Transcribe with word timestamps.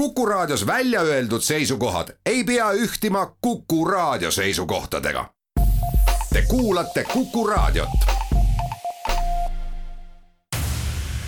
Kuku 0.00 0.26
Raadios 0.26 0.66
välja 0.66 1.00
öeldud 1.00 1.40
seisukohad 1.40 2.08
ei 2.26 2.44
pea 2.44 2.72
ühtima 2.72 3.36
Kuku 3.40 3.84
Raadio 3.84 4.30
seisukohtadega. 4.30 5.30
Te 6.32 6.42
kuulate 6.48 7.04
Kuku 7.12 7.46
Raadiot. 7.46 7.88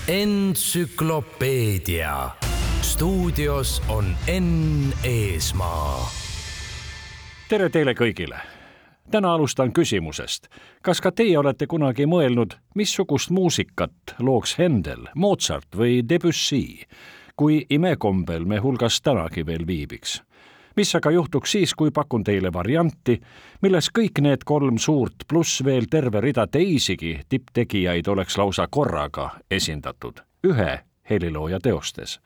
entsüklopeedia 0.09 2.31
stuudios 2.81 3.83
on 3.89 4.17
Enn 4.27 4.93
Eesmaa. 5.05 6.11
tere 7.49 7.69
teile 7.69 7.93
kõigile. 7.93 8.37
täna 9.11 9.35
alustan 9.35 9.73
küsimusest. 9.73 10.49
kas 10.83 11.01
ka 11.01 11.13
teie 11.13 11.39
olete 11.39 11.67
kunagi 11.67 12.07
mõelnud, 12.07 12.53
missugust 12.75 13.31
muusikat 13.31 13.93
looks 14.19 14.59
Händel, 14.59 15.07
Mozart 15.15 15.77
või 15.77 16.09
Debussy, 16.09 16.87
kui 17.37 17.67
imekombel 17.71 18.45
me 18.45 18.59
hulgas 18.59 19.01
tänagi 19.03 19.47
veel 19.47 19.67
viibiks? 19.67 20.23
mis 20.77 20.95
aga 20.97 21.11
juhtuks 21.11 21.53
siis, 21.53 21.75
kui 21.75 21.91
pakun 21.91 22.25
teile 22.25 22.53
varianti, 22.53 23.19
milles 23.63 23.91
kõik 23.93 24.23
need 24.25 24.45
kolm 24.49 24.79
suurt 24.79 25.27
pluss 25.29 25.61
veel 25.65 25.85
terve 25.91 26.21
rida 26.21 26.47
teisigi 26.47 27.19
tipptegijaid 27.29 28.09
oleks 28.09 28.39
lausa 28.39 28.67
korraga 28.71 29.31
esindatud 29.51 30.23
ühe 30.49 30.79
helilooja 31.11 31.61
teostes. 31.61 32.19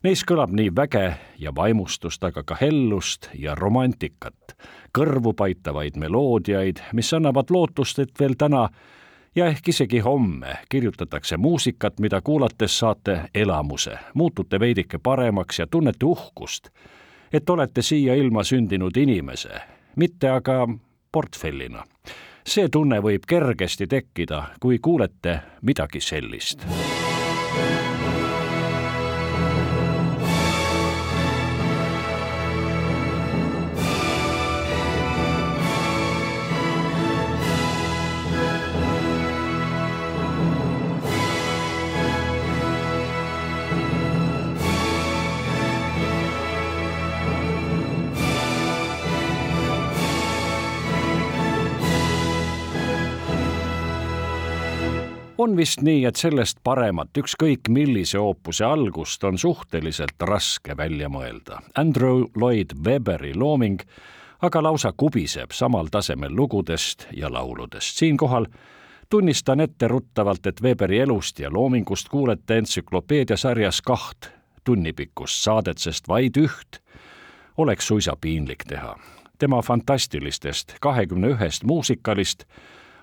Neis 0.00 0.22
kõlab 0.24 0.52
nii 0.56 0.70
väge 0.76 1.04
ja 1.38 1.52
vaimustust, 1.56 2.22
aga 2.24 2.42
ka 2.42 2.56
hellust 2.56 3.28
ja 3.36 3.54
romantikat, 3.54 4.54
kõrvu 4.96 5.34
paitavaid 5.36 5.98
meloodiaid, 6.00 6.80
mis 6.96 7.12
annavad 7.12 7.52
lootust, 7.52 7.98
et 7.98 8.14
veel 8.20 8.38
täna 8.40 8.68
ja 9.36 9.46
ehk 9.46 9.68
isegi 9.68 9.98
homme 9.98 10.54
kirjutatakse 10.68 11.36
muusikat, 11.36 12.00
mida 12.00 12.20
kuulates 12.20 12.78
saate 12.78 13.20
elamuse, 13.34 13.98
muutute 14.14 14.60
veidike 14.60 14.98
paremaks 14.98 15.58
ja 15.58 15.66
tunnete 15.66 16.04
uhkust, 16.04 16.68
et 17.32 17.50
olete 17.50 17.82
siia 17.82 18.14
ilma 18.14 18.44
sündinud 18.44 18.96
inimese, 18.96 19.60
mitte 19.96 20.30
aga 20.30 20.68
portfellina. 21.12 21.84
see 22.46 22.68
tunne 22.68 22.98
võib 23.04 23.26
kergesti 23.28 23.86
tekkida, 23.86 24.44
kui 24.60 24.78
kuulete 24.78 25.38
midagi 25.62 26.00
sellist 26.00 26.64
on 55.42 55.56
vist 55.56 55.80
nii, 55.80 56.04
et 56.04 56.20
sellest 56.20 56.58
paremat 56.64 57.16
ükskõik 57.16 57.70
millise 57.72 58.18
oopuse 58.20 58.64
algust 58.66 59.24
on 59.24 59.38
suhteliselt 59.40 60.20
raske 60.28 60.76
välja 60.76 61.08
mõelda. 61.08 61.62
Andrew 61.80 62.26
Lloyd 62.36 62.74
Webberi 62.84 63.32
looming 63.34 63.80
aga 64.44 64.62
lausa 64.62 64.92
kubiseb 64.92 65.54
samal 65.56 65.88
tasemel 65.92 66.36
lugudest 66.36 67.06
ja 67.16 67.32
lauludest. 67.32 67.96
siinkohal 67.96 68.46
tunnistan 69.10 69.60
etteruttavalt, 69.60 70.46
et 70.46 70.62
Weberi 70.62 70.98
elust 70.98 71.38
ja 71.38 71.50
loomingust 71.52 72.08
kuulete 72.08 72.58
entsüklopeediasarjas 72.58 73.82
kaht 73.82 74.28
tunnipikkust 74.64 75.42
saadet, 75.42 75.78
sest 75.78 76.08
vaid 76.08 76.36
üht 76.36 76.82
oleks 77.56 77.86
suisa 77.86 78.16
piinlik 78.20 78.64
teha. 78.68 78.98
tema 79.38 79.62
fantastilistest 79.62 80.74
kahekümne 80.80 81.28
ühest 81.28 81.64
muusikalist 81.64 82.44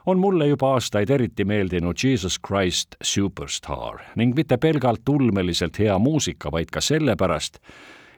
on 0.07 0.19
mulle 0.19 0.47
juba 0.47 0.71
aastaid 0.73 1.09
eriti 1.09 1.45
meeldinud 1.45 1.95
Jesus 2.03 2.39
Christ 2.47 2.95
Superstar 3.03 3.99
ning 4.15 4.35
mitte 4.35 4.57
pelgalt 4.57 5.09
ulmeliselt 5.09 5.79
hea 5.79 5.99
muusika, 5.99 6.51
vaid 6.51 6.71
ka 6.71 6.81
sellepärast, 6.81 7.59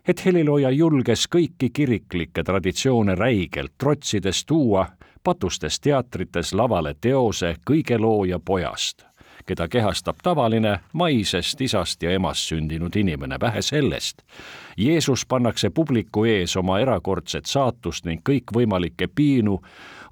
et 0.08 0.26
helilooja 0.26 0.70
julges 0.70 1.26
kõiki 1.36 1.72
kiriklikke 1.74 2.44
traditsioone 2.44 3.16
räigelt 3.16 3.74
trotsides 3.78 4.46
tuua 4.46 4.86
patustes 5.24 5.80
teatrites 5.80 6.54
lavale 6.54 6.94
teose 7.02 7.56
kõige 7.66 7.98
looja 7.98 8.40
pojast, 8.40 9.04
keda 9.46 9.68
kehastab 9.68 10.22
tavaline 10.24 10.80
maisest 10.94 11.62
isast 11.62 12.04
ja 12.04 12.12
emast 12.14 12.54
sündinud 12.54 12.96
inimene, 12.96 13.40
vähe 13.42 13.62
sellest. 13.62 14.22
Jeesus 14.78 15.26
pannakse 15.26 15.70
publiku 15.70 16.26
ees 16.26 16.56
oma 16.58 16.80
erakordset 16.80 17.46
saatust 17.46 18.06
ning 18.06 18.22
kõikvõimalikke 18.30 19.10
piinu 19.16 19.58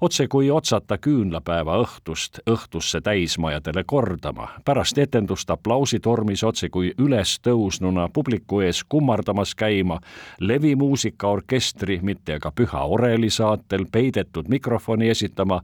otse 0.00 0.28
kui 0.28 0.50
otsata 0.50 0.98
küünlapäeva 0.98 1.78
õhtust 1.82 2.40
õhtusse 2.50 3.00
täismajadele 3.00 3.84
kordama. 3.84 4.48
pärast 4.64 4.98
etendust 4.98 5.50
aplausitormis 5.50 6.44
otse 6.44 6.68
kui 6.68 6.92
ülestõusnuna 6.98 8.08
publiku 8.12 8.60
ees 8.60 8.84
kummardamas 8.88 9.54
käima, 9.54 10.00
levimuusikaorkestri, 10.40 12.00
mitte 12.02 12.34
aga 12.34 12.52
püha 12.52 12.84
oreli 12.84 13.30
saatel 13.30 13.86
peidetud 13.92 14.48
mikrofoni 14.48 15.08
esitama 15.08 15.60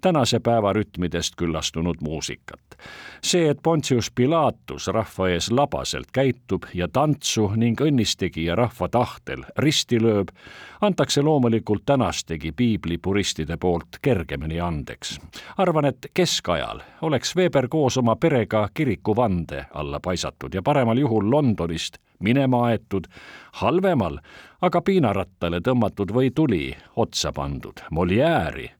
tänase 0.00 0.40
päeva 0.40 0.72
rütmidest 0.72 1.36
küllastunud 1.36 1.96
muusikat. 2.00 2.60
see, 3.22 3.48
et 3.50 3.58
Pontius 3.62 4.10
Pilatus 4.10 4.86
rahva 4.86 5.28
ees 5.28 5.50
labaselt 5.50 6.10
käitub 6.12 6.62
ja 6.74 6.88
tantsu 6.88 7.48
ning 7.56 7.80
õnnistegija 7.80 8.54
rahva 8.54 8.88
tahtel 8.88 9.42
risti 9.58 9.98
lööb, 10.00 10.28
antakse 10.80 11.22
loomulikult 11.22 11.82
tänastegi 11.86 12.52
piiblipuristide 12.52 13.56
poolt 13.56 13.98
kergemini 14.02 14.60
andeks. 14.60 15.20
arvan, 15.56 15.84
et 15.84 16.06
keskajal 16.14 16.80
oleks 17.02 17.36
Weber 17.36 17.68
koos 17.68 17.96
oma 17.96 18.16
perega 18.16 18.68
kirikuvande 18.74 19.66
alla 19.74 20.00
paisatud 20.00 20.54
ja 20.54 20.62
paremal 20.62 20.98
juhul 20.98 21.30
Londonist 21.30 21.98
minema 22.18 22.64
aetud, 22.66 23.04
halvemal 23.52 24.18
aga 24.62 24.82
piinarattale 24.82 25.60
tõmmatud 25.60 26.14
või 26.14 26.30
tuli 26.34 26.76
otsa 26.96 27.32
pandud. 27.32 27.82
Moliääri 27.90 28.70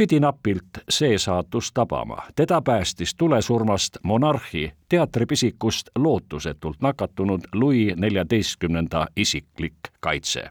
pidi 0.00 0.20
napilt 0.20 0.64
see 0.90 1.18
saatus 1.18 1.72
tabama. 1.72 2.16
teda 2.36 2.62
päästis 2.62 3.14
tulesurmast 3.14 3.96
monarhi 4.02 4.72
teatripisikust 4.88 5.88
lootusetult 5.98 6.76
nakatunud 6.80 7.40
Louis 7.54 7.96
neljateistkümnenda 7.96 9.06
isiklik 9.16 9.74
kaitse 10.00 10.48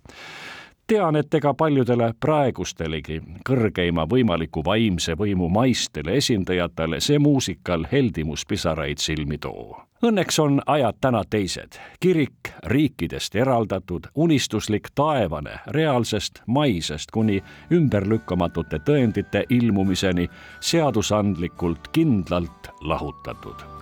tean, 0.89 1.15
et 1.15 1.33
ega 1.33 1.53
paljudele 1.53 2.13
praegustelegi 2.19 3.19
kõrgeima 3.45 4.07
võimaliku 4.09 4.63
vaimse 4.65 5.13
võimu 5.17 5.49
maistele 5.53 6.17
esindajatele 6.17 6.99
see 7.03 7.19
muusikal 7.21 7.85
heldimuspisaraid 7.91 8.97
silmi 8.97 9.37
too. 9.37 9.77
Õnneks 10.05 10.39
on 10.39 10.61
ajad 10.65 10.97
täna 11.01 11.23
teised. 11.29 11.77
kirik 11.99 12.53
riikidest 12.65 13.35
eraldatud, 13.35 14.07
unistuslik 14.15 14.87
taevane, 14.95 15.59
reaalsest 15.67 16.41
maisest 16.47 17.11
kuni 17.11 17.43
ümberlükkamatute 17.71 18.79
tõendite 18.79 19.43
ilmumiseni 19.49 20.29
seadusandlikult 20.59 21.91
kindlalt 21.91 22.71
lahutatud 22.81 23.78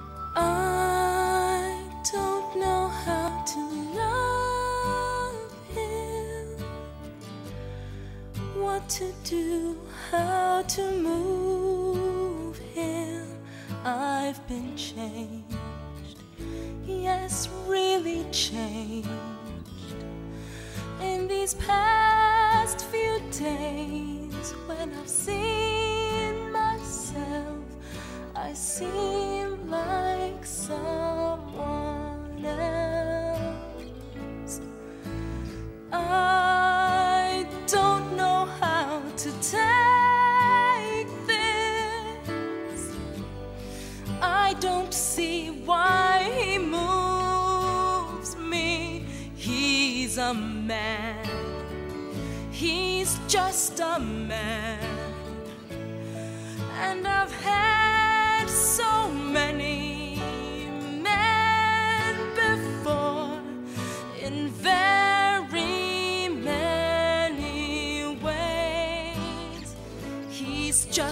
to 8.89 9.11
do, 9.25 9.77
how 10.09 10.61
to 10.61 10.91
move 10.91 12.57
him. 12.73 13.27
I've 13.83 14.45
been 14.47 14.77
changed, 14.77 16.23
yes, 16.85 17.49
really 17.67 18.25
changed. 18.31 19.09
In 21.01 21.27
these 21.27 21.55
past 21.55 22.85
few 22.85 23.19
days, 23.31 24.53
when 24.67 24.93
I've 24.93 25.09
seen 25.09 26.51
myself, 26.51 27.65
I 28.35 28.53
seem 28.53 29.69
like 29.69 30.45
someone 30.45 32.45
else. 32.45 33.06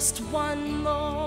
Just 0.06 0.22
one 0.32 0.84
more. 0.84 1.25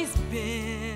Always 0.00 0.16
been 0.30 0.89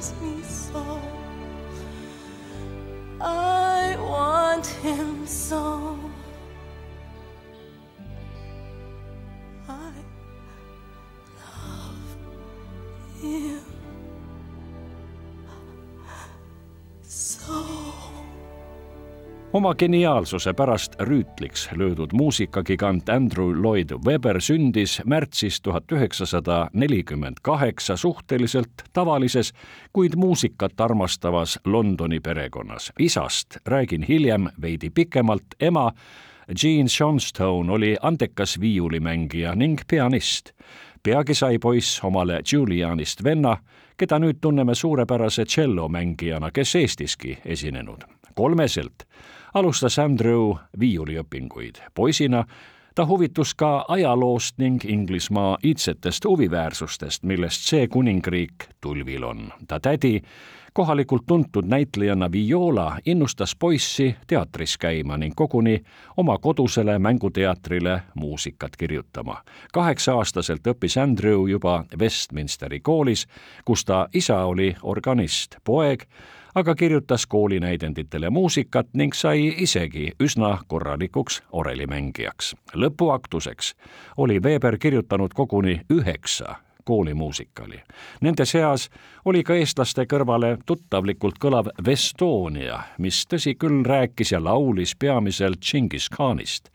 scares 0.00 0.20
me 0.20 0.42
so. 0.42 1.00
I 3.20 3.96
want 3.98 4.66
him 4.66 5.26
so. 5.26 6.13
Oma 19.54 19.74
geniaalsuse 19.74 20.52
pärast 20.52 20.94
rüütliks 21.00 21.68
löödud 21.72 22.10
muusikagigant 22.12 23.08
Andrew 23.08 23.62
Lloyd 23.62 23.90
Webber 24.06 24.40
sündis 24.40 25.02
märtsis 25.06 25.60
tuhat 25.60 25.92
üheksasada 25.92 26.70
nelikümmend 26.72 27.38
kaheksa 27.42 27.96
suhteliselt 27.96 28.82
tavalises, 28.92 29.52
kuid 29.92 30.16
muusikat 30.16 30.80
armastavas 30.80 31.58
Londoni 31.64 32.20
perekonnas. 32.20 32.92
isast 32.98 33.56
räägin 33.66 34.02
hiljem 34.02 34.48
veidi 34.62 34.90
pikemalt, 34.90 35.46
ema 35.60 35.92
Jean 36.62 36.86
Johnstone 37.00 37.72
oli 37.72 37.96
andekas 38.02 38.60
viiulimängija 38.60 39.54
ning 39.54 39.78
pianist. 39.88 40.50
peagi 41.02 41.34
sai 41.34 41.58
poiss 41.58 42.04
omale 42.04 42.40
Julianist 42.52 43.24
venna, 43.24 43.56
keda 43.96 44.18
nüüd 44.18 44.40
tunneme 44.40 44.74
suurepärase 44.74 45.44
tšellomängijana, 45.44 46.50
kes 46.50 46.74
Eestiski 46.74 47.38
esinenud. 47.44 48.00
kolmeselt 48.34 49.06
alustas 49.54 49.98
Andrew 49.98 50.54
viiuliõpinguid. 50.80 51.78
poisina 51.94 52.44
ta 52.94 53.06
huvitus 53.06 53.54
ka 53.54 53.84
ajaloost 53.88 54.58
ning 54.58 54.84
Inglismaa 54.84 55.58
iidsetest 55.64 56.24
huviväärsustest, 56.24 57.22
millest 57.22 57.68
see 57.68 57.88
kuningriik 57.88 58.68
tulvil 58.80 59.24
on. 59.24 59.52
ta 59.68 59.80
tädi, 59.80 60.22
kohalikult 60.72 61.22
tuntud 61.26 61.64
näitlejana 61.66 62.32
Viola, 62.32 62.98
innustas 63.06 63.56
poissi 63.56 64.16
teatris 64.26 64.78
käima 64.78 65.16
ning 65.16 65.34
koguni 65.36 65.84
oma 66.16 66.38
kodusele 66.38 66.98
mänguteatrile 66.98 68.02
muusikat 68.14 68.76
kirjutama. 68.76 69.42
kaheksa-aastaselt 69.72 70.66
õppis 70.66 71.00
Andrew 71.02 71.48
juba 71.48 71.84
Westminsteri 71.98 72.80
koolis, 72.80 73.26
kus 73.64 73.84
ta 73.84 74.08
isa 74.14 74.44
oli 74.44 74.76
organist, 74.82 75.56
poeg 75.64 76.06
aga 76.54 76.74
kirjutas 76.74 77.26
koolinäidenditele 77.26 78.30
muusikat 78.30 78.86
ning 78.92 79.14
sai 79.14 79.54
isegi 79.58 80.12
üsna 80.22 80.58
korralikuks 80.66 81.42
orelimängijaks. 81.52 82.56
lõpuaktuseks 82.74 83.74
oli 84.16 84.40
Weber 84.40 84.78
kirjutanud 84.78 85.30
koguni 85.34 85.80
üheksa 85.92 86.54
koolimuusikali. 86.84 87.82
Nende 88.20 88.44
seas 88.44 88.90
oli 89.24 89.42
ka 89.44 89.54
eestlaste 89.54 90.04
kõrvale 90.04 90.58
tuttavlikult 90.66 91.38
kõlav 91.40 91.70
Vestonia, 91.86 92.80
mis 92.98 93.24
tõsi 93.26 93.54
küll 93.58 93.84
rääkis 93.84 94.32
ja 94.32 94.44
laulis 94.44 94.96
peamiselt 94.96 95.60
Džingis 95.60 96.08
Khanist. 96.10 96.68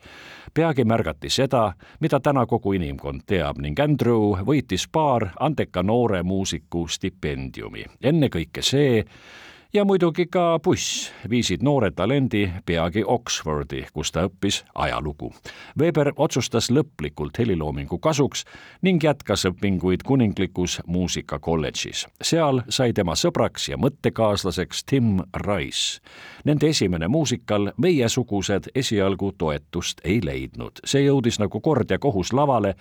peagi 0.54 0.84
märgati 0.84 1.30
seda, 1.30 1.72
mida 2.00 2.20
täna 2.20 2.46
kogu 2.46 2.72
inimkond 2.72 3.20
teab 3.26 3.58
ning 3.58 3.78
Andrew 3.80 4.34
võitis 4.46 4.88
paar 4.92 5.30
andeka 5.40 5.82
noore 5.82 6.22
muusiku 6.22 6.88
stipendiumi. 6.88 7.84
ennekõike 8.02 8.62
see, 8.62 9.04
ja 9.72 9.84
muidugi 9.84 10.26
ka 10.26 10.60
buss 10.64 11.12
viisid 11.30 11.62
noore 11.62 11.90
talendi 11.90 12.50
peagi 12.66 13.04
Oxfordi, 13.06 13.84
kus 13.92 14.12
ta 14.12 14.24
õppis 14.26 14.64
ajalugu. 14.74 15.32
Weber 15.78 16.12
otsustas 16.16 16.70
lõplikult 16.70 17.38
heliloomingu 17.38 17.98
kasuks 17.98 18.44
ning 18.82 19.02
jätkas 19.04 19.46
õpinguid 19.46 20.02
kuninglikus 20.06 20.80
muusikakolledžis. 20.86 22.06
seal 22.22 22.62
sai 22.68 22.92
tema 22.92 23.14
sõbraks 23.14 23.68
ja 23.70 23.76
mõttekaaslaseks 23.76 24.84
Tim 24.86 25.20
Rice. 25.46 26.00
Nende 26.44 26.68
esimene 26.68 27.08
muusikal 27.08 27.72
Meiesugused 27.76 28.70
esialgu 28.74 29.32
toetust 29.38 30.00
ei 30.04 30.20
leidnud. 30.24 30.80
see 30.84 31.06
jõudis 31.06 31.38
nagu 31.38 31.60
kord 31.60 31.90
ja 31.90 31.98
kohus 31.98 32.32
lavale 32.32 32.74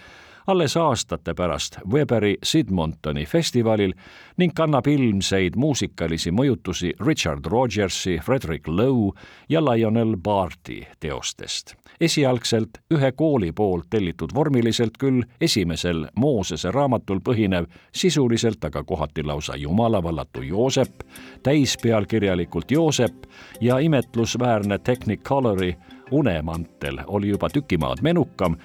alles 0.50 0.78
aastate 0.78 1.34
pärast 1.34 1.78
Weberi 1.92 2.38
Sidmontoni 2.44 3.26
festivalil 3.26 3.94
ning 4.38 4.54
kannab 4.56 4.88
ilmseid 4.88 5.54
muusikalisi 5.56 6.32
mõjutusi 6.32 6.94
Richard 7.06 7.46
Rogersi, 7.46 8.18
Frederick 8.26 8.68
Lowe 8.68 9.12
ja 9.50 9.62
Lionel 9.62 10.16
Barti 10.18 10.88
teostest. 11.00 11.76
esialgselt 12.02 12.70
ühe 12.94 13.12
kooli 13.12 13.52
poolt 13.52 13.86
tellitud 13.90 14.30
vormiliselt 14.34 14.98
küll 14.98 15.22
esimesel 15.42 16.08
Moosese 16.16 16.72
raamatul 16.72 17.20
põhinev, 17.20 17.66
sisuliselt 17.92 18.66
aga 18.66 18.84
kohati 18.84 19.24
lausa 19.24 19.56
jumalavallatu 19.56 20.42
Joosep, 20.42 21.04
täispealkirjalikult 21.44 22.72
Joosep 22.72 23.16
ja 23.62 23.80
imetlusväärne 23.80 24.80
Technicolori 24.80 25.76
unemantel 26.12 27.00
oli 27.08 27.30
juba 27.30 27.50
tüki 27.50 27.78
maad 27.78 28.02
menukam 28.02 28.56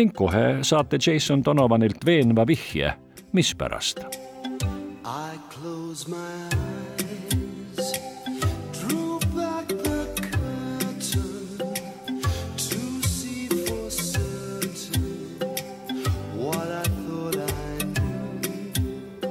ning 0.00 0.12
kohe 0.16 0.64
saate 0.64 0.96
Jason 0.96 1.42
Donovanilt 1.44 2.04
veenva 2.08 2.46
vihje, 2.48 2.94
mispärast. 3.36 3.98
I 5.04 5.36
close 5.52 6.08
my 6.08 6.16
eyes, 6.56 7.92
drew 8.72 9.18
back 9.36 9.68
the 9.68 10.00
curtain 10.16 10.96
to 12.56 12.80
see 13.04 13.48
for 13.66 13.90
certain 13.90 15.36
what 16.34 16.68
I 16.82 16.86
thought 17.04 17.36
I 17.36 17.84
knew. 17.92 19.28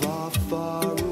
Far, 0.00 0.30
far 0.48 0.84
away, 0.84 1.07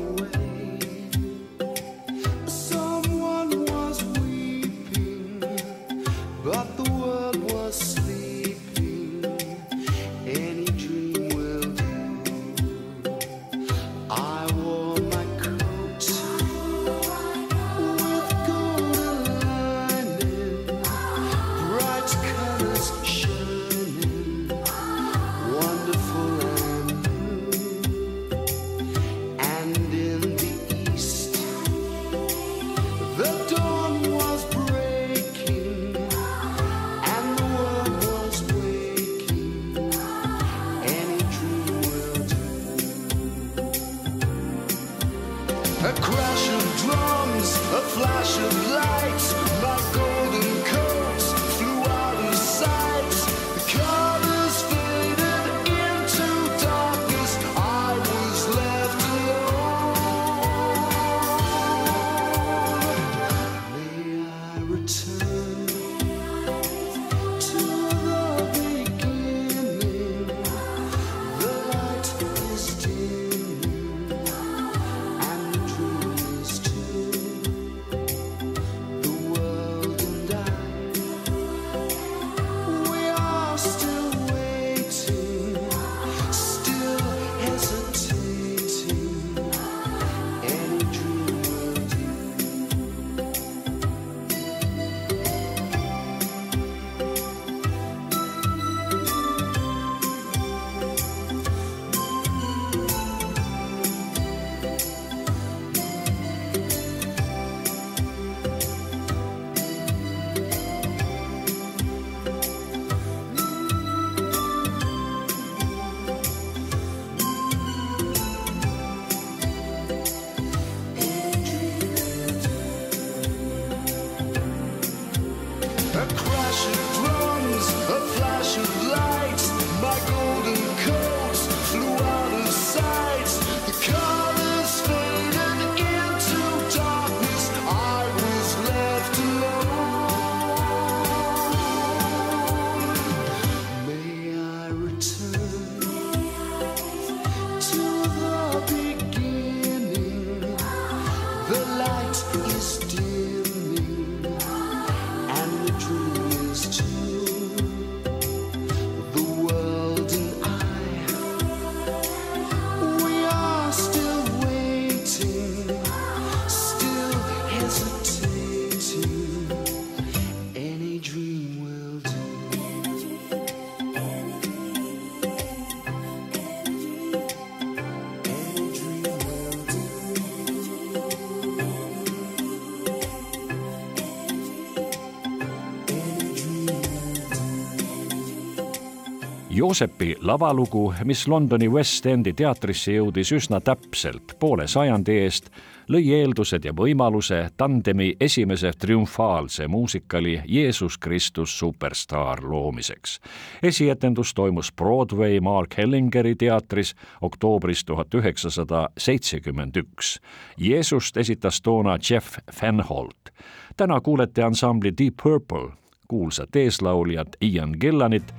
Joosepi 189.56 190.16
lavalugu, 190.20 190.94
mis 191.04 191.28
Londoni 191.28 191.68
West 191.68 192.06
Endi 192.06 192.32
teatrisse 192.36 192.92
jõudis 192.92 193.30
üsna 193.32 193.56
täpselt 193.64 194.34
poole 194.36 194.66
sajandi 194.68 195.14
eest, 195.22 195.46
lõi 195.88 196.10
eeldused 196.12 196.66
ja 196.68 196.74
võimaluse 196.76 197.38
tandemi 197.56 198.10
esimese 198.20 198.74
triumfaalse 198.76 199.64
muusikali 199.72 200.42
Jeesus 200.44 200.98
Kristus 200.98 201.54
superstaar 201.58 202.42
loomiseks. 202.44 203.20
esietendus 203.62 204.34
toimus 204.34 204.72
Broadway 204.72 205.40
Mark 205.40 205.78
Hellingeri 205.78 206.34
teatris 206.34 206.92
oktoobris 207.20 207.84
tuhat 207.84 208.14
üheksasada 208.14 208.88
seitsekümmend 208.98 209.76
üks. 209.76 210.20
Jeesust 210.56 211.16
esitas 211.16 211.62
toona 211.62 211.98
Jeff 212.10 212.38
Fenholt. 212.52 213.32
täna 213.76 214.00
kuulete 214.00 214.42
ansambli 214.42 214.92
Deep 214.98 215.14
Purple, 215.22 215.72
kuulsat 216.08 216.56
eeslauljat 216.56 217.36
Ian 217.40 217.74
Gillanit, 217.80 218.34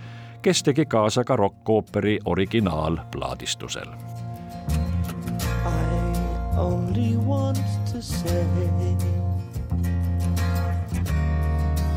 kes 0.47 0.63
tegi 0.63 0.85
kaasa 0.85 1.23
ka 1.23 1.35
rokkooperi 1.35 2.19
originaalplaadistusel. 2.25 3.89
I 5.65 6.57
only 6.57 7.17
want 7.17 7.59
to 7.91 8.01
say 8.01 8.45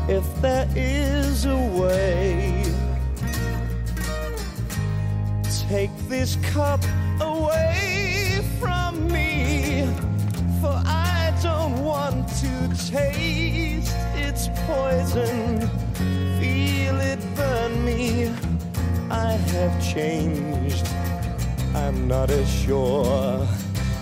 if 0.09 0.41
there 0.41 0.67
is 0.75 1.45
a 1.45 1.61
way, 1.79 2.63
take 5.69 5.95
this 6.09 6.35
cup 6.53 6.83
away 7.21 8.43
from 8.59 9.07
me, 9.07 9.87
for 10.59 10.75
I 10.85 11.33
don't 11.41 11.85
want 11.85 12.27
to 12.43 12.51
taste 12.91 13.95
its 14.15 14.49
poison, 14.67 15.69
feel 16.91 16.99
it 17.01 17.35
burn 17.35 17.85
me. 17.85 18.33
I 19.09 19.31
have 19.53 19.93
changed. 19.93 20.87
I'm 21.73 22.07
not 22.07 22.29
as 22.29 22.49
sure 22.49 23.47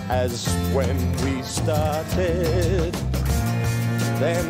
as 0.08 0.48
when 0.74 0.96
we 1.22 1.42
started. 1.42 2.94
Then 4.18 4.46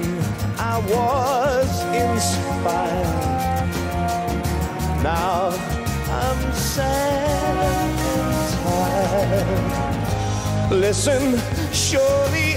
I 0.59 0.79
was 0.95 1.71
inspired. 2.07 3.71
Now 5.03 5.51
I'm 6.23 6.53
sad 6.53 7.99
and 8.17 8.35
tired. 8.63 9.71
Listen, 10.73 11.39
surely 11.73 12.50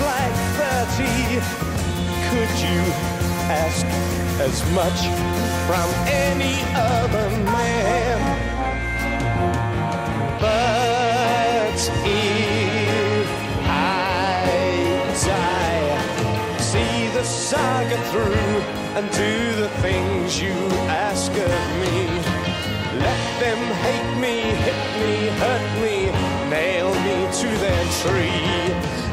like 0.00 0.36
30. 0.56 1.04
Could 2.30 2.52
you 2.64 2.80
ask 3.50 3.84
as 4.40 4.56
much 4.72 5.00
from 5.66 5.88
any 6.08 6.56
other 6.74 7.28
man? 7.50 8.18
But 10.40 11.78
if 12.04 13.28
I 13.68 14.46
die, 15.26 16.58
see 16.58 17.08
the 17.16 17.24
saga 17.24 17.98
through 18.10 18.62
and 18.96 19.10
do 19.10 19.56
the 19.62 19.68
things 19.80 20.40
you 20.40 20.56
ask 20.88 21.30
of 21.32 21.60
me. 21.82 21.96
Let 22.98 23.22
them 23.40 23.60
hate 23.84 24.12
me, 24.20 24.36
hit 24.66 24.82
me, 25.02 25.14
hurt 25.42 25.66
me, 25.82 25.96
nail 26.48 26.90
me 27.06 27.16
to 27.40 27.48
their 27.64 27.84
tree. 28.00 29.11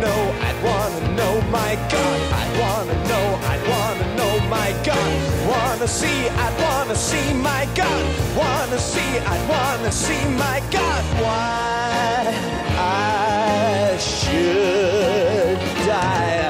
Know, 0.00 0.34
I'd 0.40 0.58
wanna 0.64 1.14
know, 1.14 1.42
my 1.50 1.74
God. 1.92 2.20
I'd 2.40 2.52
wanna 2.58 2.96
know, 3.06 3.26
I'd 3.52 3.62
wanna 3.68 4.16
know, 4.16 4.40
my 4.48 4.72
God. 4.82 5.12
Wanna 5.46 5.86
see, 5.86 6.26
I'd 6.26 6.56
wanna 6.62 6.94
see, 6.94 7.34
my 7.34 7.68
God. 7.74 8.04
Wanna 8.34 8.78
see, 8.78 9.18
I'd 9.18 9.44
wanna 9.46 9.92
see, 9.92 10.24
my 10.46 10.62
God. 10.70 11.04
Why 11.20 12.34
I 12.78 13.98
should 13.98 15.58
die. 15.84 16.48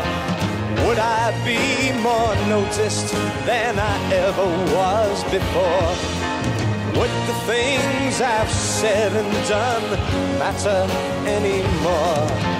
Would 0.86 1.00
I 1.00 1.32
be 1.44 1.90
more 2.00 2.36
noticed 2.46 3.12
than 3.46 3.80
I 3.80 4.12
ever 4.12 4.46
was 4.78 5.24
before? 5.24 5.92
Would 7.00 7.14
the 7.26 7.38
things 7.50 8.20
I've 8.20 8.52
said 8.52 9.12
and 9.12 9.32
done 9.48 9.86
matter 10.38 10.86
anymore? 11.26 12.59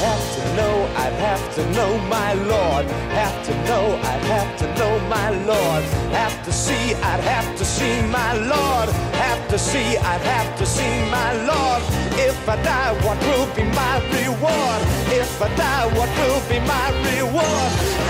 Have 0.00 0.34
to 0.36 0.56
know, 0.56 0.74
I'd 0.96 1.12
have 1.12 1.54
to 1.56 1.62
know 1.72 1.98
my 2.08 2.34
Lord. 2.34 2.86
Have 3.20 3.44
to 3.46 3.54
know, 3.64 3.96
I'd 4.02 4.24
have 4.24 4.58
to 4.58 4.66
know 4.78 4.98
my 5.08 5.30
Lord. 5.30 5.84
Have 6.12 6.44
to 6.44 6.52
see, 6.52 6.94
I'd 6.94 7.20
have 7.20 7.56
to 7.56 7.64
see 7.64 8.02
my 8.08 8.32
Lord. 8.34 8.88
Have 9.24 9.48
to 9.48 9.58
see, 9.58 9.96
I'd 9.96 10.20
have 10.22 10.58
to 10.58 10.66
see 10.66 10.94
my 11.10 11.32
Lord. 11.44 11.82
If 12.18 12.48
I 12.48 12.56
die, 12.62 12.92
what 13.04 13.18
will 13.26 13.48
be 13.54 13.64
my 13.64 13.96
reward? 14.12 14.80
If 15.20 15.40
I 15.40 15.54
die, 15.56 15.86
what 15.96 16.10
will 16.18 16.42
be 16.48 16.58
my 16.66 16.88
reward? 17.06 18.01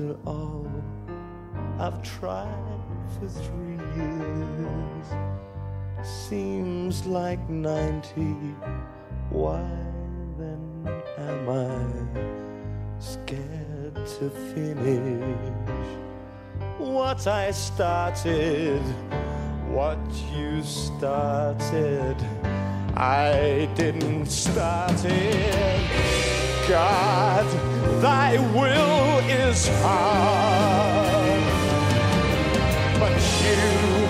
After 0.00 0.16
all, 0.24 0.66
I've 1.78 2.02
tried 2.02 2.80
for 3.18 3.28
three 3.28 3.76
years. 3.96 5.06
Seems 6.02 7.04
like 7.04 7.50
90. 7.50 8.22
Why 9.28 9.62
then 10.38 11.02
am 11.18 11.50
I? 11.50 12.40
scared 12.98 13.94
to 13.94 14.30
finish 14.54 15.88
what 16.78 17.26
I 17.26 17.50
started, 17.50 18.82
what 19.68 19.98
you 20.34 20.62
started. 20.62 22.16
I 22.96 23.68
didn't 23.74 24.26
start 24.26 25.04
it. 25.04 26.68
God, 26.68 27.79
thy 28.00 28.38
will 28.54 29.18
is 29.28 29.68
hard, 29.82 31.42
but 32.98 33.12
you 33.42 34.09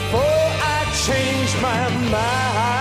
before 0.00 0.50
I 0.62 0.84
change 1.04 1.52
my 1.60 1.90
mind. 2.10 2.80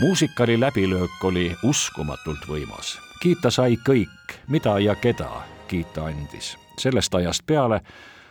muusikali 0.00 0.60
läbilöök 0.60 1.24
oli 1.24 1.56
uskumatult 1.62 2.48
võimas. 2.48 2.98
kiita 3.22 3.50
sai 3.50 3.76
kõik, 3.88 4.36
mida 4.48 4.78
ja 4.78 4.94
keda 4.94 5.30
kiita 5.68 6.04
andis. 6.04 6.56
sellest 6.78 7.14
ajast 7.14 7.46
peale 7.46 7.80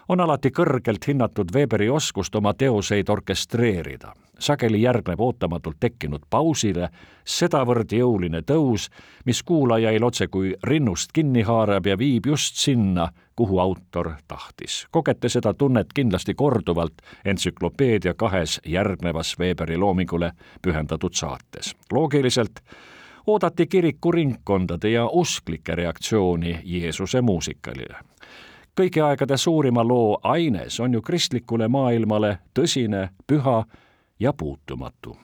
on 0.10 0.20
alati 0.20 0.50
kõrgelt 0.50 1.08
hinnatud 1.08 1.52
Weberi 1.56 1.90
oskust 1.90 2.36
oma 2.36 2.54
teoseid 2.54 3.10
orkestreerida. 3.10 4.14
sageli 4.40 4.82
järgneb 4.82 5.20
ootamatult 5.20 5.78
tekkinud 5.80 6.22
pausile 6.30 6.90
sedavõrd 7.26 7.92
jõuline 7.96 8.42
tõus, 8.42 8.90
mis 9.26 9.44
kuulajail 9.44 10.04
otsekui 10.04 10.56
rinnust 10.64 11.12
kinni 11.14 11.42
haarab 11.42 11.86
ja 11.86 11.98
viib 11.98 12.26
just 12.26 12.56
sinna, 12.56 13.10
kuhu 13.36 13.60
autor 13.60 14.12
tahtis. 14.28 14.88
kogete 14.92 15.30
seda 15.30 15.54
tunnet 15.54 15.94
kindlasti 15.94 16.34
korduvalt 16.34 17.02
entsüklopeedia 17.26 18.14
kahes 18.14 18.60
järgnevas 18.66 19.36
Weberi 19.40 19.78
loomingule 19.78 20.32
pühendatud 20.62 21.14
saates. 21.14 21.76
loogiliselt 21.92 22.60
oodati 23.28 23.68
kirikuringkondade 23.68 24.90
ja 24.90 25.08
usklike 25.12 25.76
reaktsiooni 25.76 26.60
Jeesuse 26.64 27.22
muusikalile 27.22 28.13
kõigi 28.80 29.02
aegade 29.02 29.38
suurima 29.38 29.84
loo 29.88 30.20
aines 30.24 30.80
on 30.80 30.94
ju 30.94 31.02
kristlikule 31.02 31.68
maailmale 31.68 32.38
tõsine, 32.60 33.10
püha 33.28 33.64
ja 34.20 34.34
puutumatu. 34.34 35.18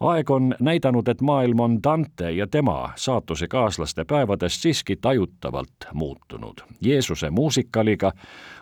aeg 0.00 0.30
on 0.30 0.54
näidanud, 0.60 1.08
et 1.08 1.20
maailm 1.20 1.60
on 1.60 1.82
Dante 1.82 2.30
ja 2.30 2.46
tema 2.46 2.92
saatusekaaslaste 2.96 4.04
päevadest 4.04 4.62
siiski 4.62 4.96
tajutavalt 4.96 5.86
muutunud. 5.92 6.60
Jeesuse 6.80 7.30
muusikaliga 7.30 8.12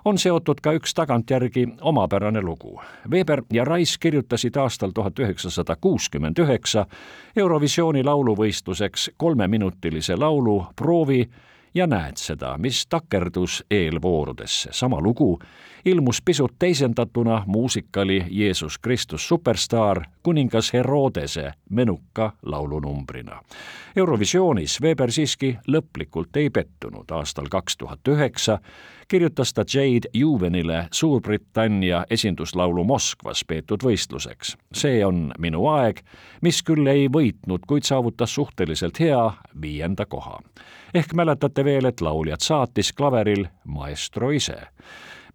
on 0.04 0.18
seotud 0.18 0.60
ka 0.62 0.72
üks 0.72 0.94
tagantjärgi 0.94 1.68
omapärane 1.80 2.42
lugu. 2.42 2.80
Weber 3.10 3.42
ja 3.52 3.64
Rice 3.64 3.96
kirjutasid 4.00 4.56
aastal 4.56 4.90
tuhat 4.94 5.18
üheksasada 5.18 5.76
kuuskümmend 5.80 6.38
üheksa 6.38 6.86
Eurovisiooni 7.36 8.04
lauluvõistluseks 8.04 9.10
kolmeminutilise 9.16 10.16
laulu 10.16 10.66
Proovi 10.76 11.28
ja 11.74 11.86
näed 11.86 12.16
seda, 12.16 12.58
mis 12.58 12.86
takerdus 12.86 13.64
eelvoorudesse. 13.70 14.68
sama 14.72 15.00
lugu 15.00 15.38
ilmus 15.84 16.22
pisut 16.22 16.52
teisendatuna 16.58 17.42
muusikali 17.46 18.24
Jeesus 18.30 18.78
Kristus 18.78 19.28
superstaar 19.28 20.02
kuningas 20.22 20.72
Herodese 20.72 21.52
menuka 21.70 22.32
laulunumbrina. 22.42 23.42
Eurovisioonis 23.96 24.80
Weber 24.82 25.12
siiski 25.12 25.58
lõplikult 25.68 26.36
ei 26.36 26.50
pettunud. 26.50 27.10
aastal 27.10 27.46
kaks 27.50 27.76
tuhat 27.76 28.08
üheksa 28.08 28.58
kirjutas 29.08 29.54
ta 29.54 29.64
Jade 29.74 30.08
Juvenile 30.14 30.88
Suurbritannia 30.90 32.04
esinduslaulu 32.10 32.84
Moskvas 32.84 33.44
peetud 33.44 33.82
võistluseks. 33.82 34.56
see 34.74 35.06
on 35.06 35.32
minu 35.38 35.66
aeg, 35.66 36.00
mis 36.42 36.62
küll 36.62 36.86
ei 36.86 37.08
võitnud, 37.08 37.66
kuid 37.66 37.82
saavutas 37.82 38.34
suhteliselt 38.34 39.00
hea 39.00 39.32
viienda 39.60 40.06
koha 40.06 40.40
ehk 40.94 41.14
mäletate 41.14 41.64
veel, 41.64 41.84
et 41.84 42.00
lauljat 42.00 42.40
saatis 42.40 42.92
klaveril 42.92 43.46
maestro 43.64 44.30
ise. 44.30 44.56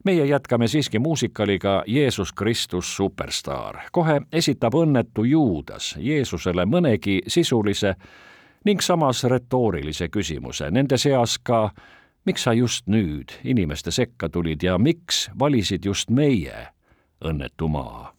Meie 0.05 0.25
jätkame 0.25 0.67
siiski 0.67 0.99
muusikaliga 0.99 1.83
Jeesus 1.87 2.33
Kristus 2.33 2.95
superstaar. 2.95 3.77
kohe 3.91 4.21
esitab 4.31 4.73
õnnetu 4.73 5.23
Juudas 5.23 5.95
Jeesusele 5.99 6.65
mõnegi 6.65 7.21
sisulise 7.27 7.95
ning 8.65 8.81
samas 8.81 9.23
retoorilise 9.23 10.09
küsimuse, 10.09 10.71
nende 10.71 10.97
seas 10.97 11.37
ka 11.39 11.69
miks 12.25 12.43
sa 12.43 12.53
just 12.53 12.87
nüüd 12.87 13.31
inimeste 13.43 13.91
sekka 13.91 14.29
tulid 14.29 14.63
ja 14.63 14.77
miks 14.77 15.29
valisid 15.39 15.85
just 15.85 16.09
meie, 16.09 16.67
õnnetu 17.25 17.67
maa? 17.67 18.13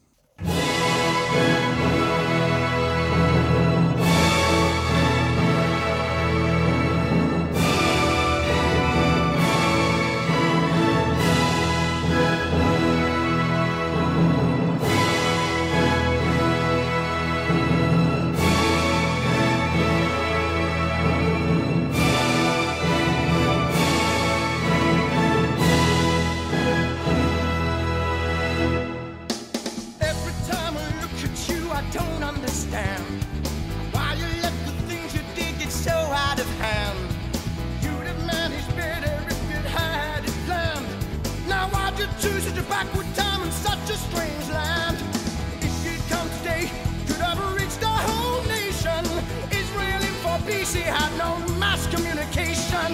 she 50.73 50.83
had 50.83 51.11
no 51.19 51.37
mass 51.59 51.87
communication. 51.89 52.93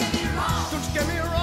Don't 0.70 0.94
get 0.94 1.06
me 1.08 1.18
wrong. 1.18 1.35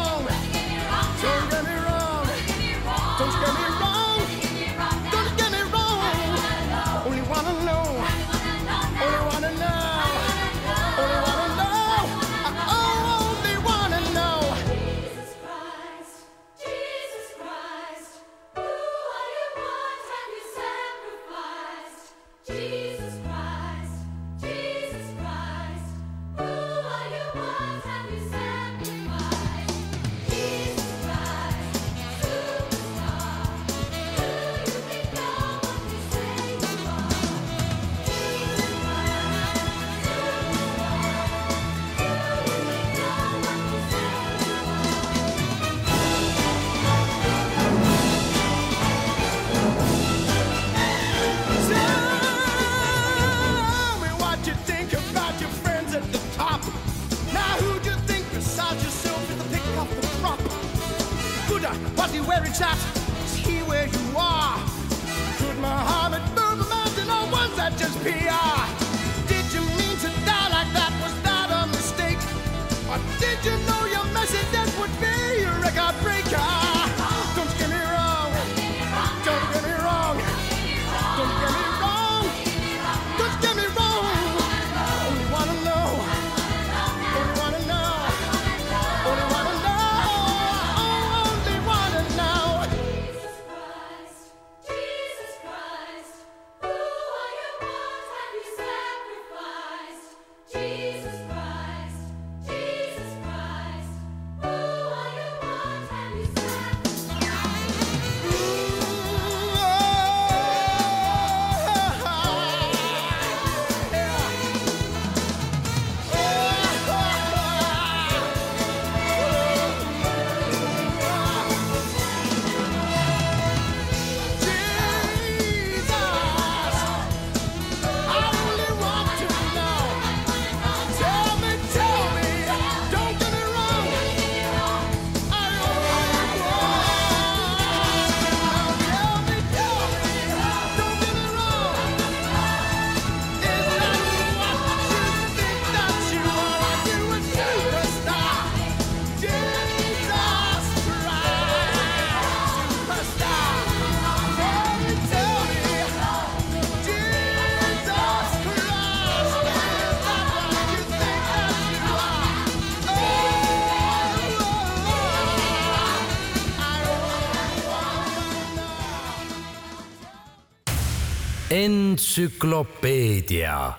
Entsüklopeedia. 171.94 173.74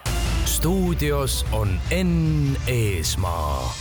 stuudios 0.45 1.47
on 1.53 1.69
Enn 1.91 2.57
Eesmaa. 2.67 3.75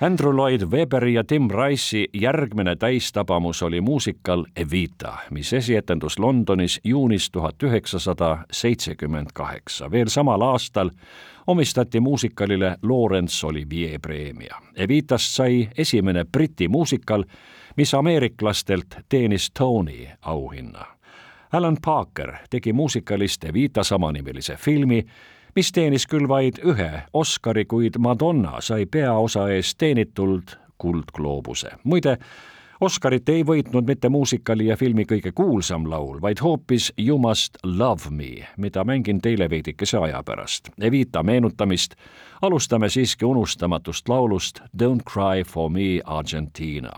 Andrew 0.00 0.36
Lloyd 0.36 0.62
Weberi 0.62 1.14
ja 1.14 1.24
Tim 1.24 1.48
Rice'i 1.50 2.08
järgmine 2.12 2.76
täistabamus 2.76 3.62
oli 3.62 3.80
muusikal 3.80 4.44
Evita, 4.56 5.16
mis 5.30 5.52
esietendus 5.52 6.18
Londonis 6.18 6.80
juunis 6.84 7.30
tuhat 7.30 7.62
üheksasada 7.62 8.38
seitsekümmend 8.52 9.28
kaheksa. 9.34 9.90
veel 9.90 10.08
samal 10.08 10.40
aastal 10.40 10.90
omistati 11.46 12.00
muusikalile 12.00 12.76
Laurence 12.82 13.46
Olivier 13.46 14.00
preemia. 14.00 14.56
Evitast 14.76 15.34
sai 15.34 15.68
esimene 15.78 16.24
Briti 16.24 16.68
muusikal, 16.68 17.24
mis 17.76 17.94
ameeriklastelt 17.94 18.86
teenis 19.08 19.50
Tony 19.50 20.06
auhinna 20.22 20.93
Alan 21.54 21.76
Parker 21.84 22.32
tegi 22.50 22.72
muusikalist 22.72 23.44
Evita 23.44 23.84
samanimelise 23.84 24.56
filmi, 24.56 25.06
mis 25.54 25.72
teenis 25.72 26.06
küll 26.10 26.26
vaid 26.28 26.58
ühe 26.66 26.88
Oscari, 27.12 27.62
kuid 27.64 27.98
Madonna 27.98 28.58
sai 28.60 28.86
peaosa 28.86 29.46
eest 29.54 29.78
teenitult 29.78 30.56
Kuldgloobuse. 30.78 31.70
muide, 31.84 32.16
Oscarit 32.80 33.28
ei 33.28 33.44
võitnud 33.46 33.86
mitte 33.86 34.08
muusikali 34.08 34.66
ja 34.66 34.76
filmi 34.76 35.04
kõige 35.06 35.30
kuulsam 35.32 35.86
laul, 35.90 36.18
vaid 36.22 36.42
hoopis 36.42 36.92
You 36.98 37.18
must 37.18 37.58
love 37.62 38.10
me, 38.10 38.48
mida 38.56 38.84
mängin 38.84 39.20
teile 39.20 39.50
veidikese 39.50 39.98
aja 39.98 40.22
pärast. 40.22 40.68
Evita 40.80 41.22
meenutamist 41.22 41.94
alustame 42.42 42.88
siiski 42.88 43.24
unustamatust 43.24 44.08
laulust 44.08 44.60
Don't 44.82 45.06
cry 45.06 45.44
for 45.46 45.70
me 45.70 46.00
Argentina 46.04 46.92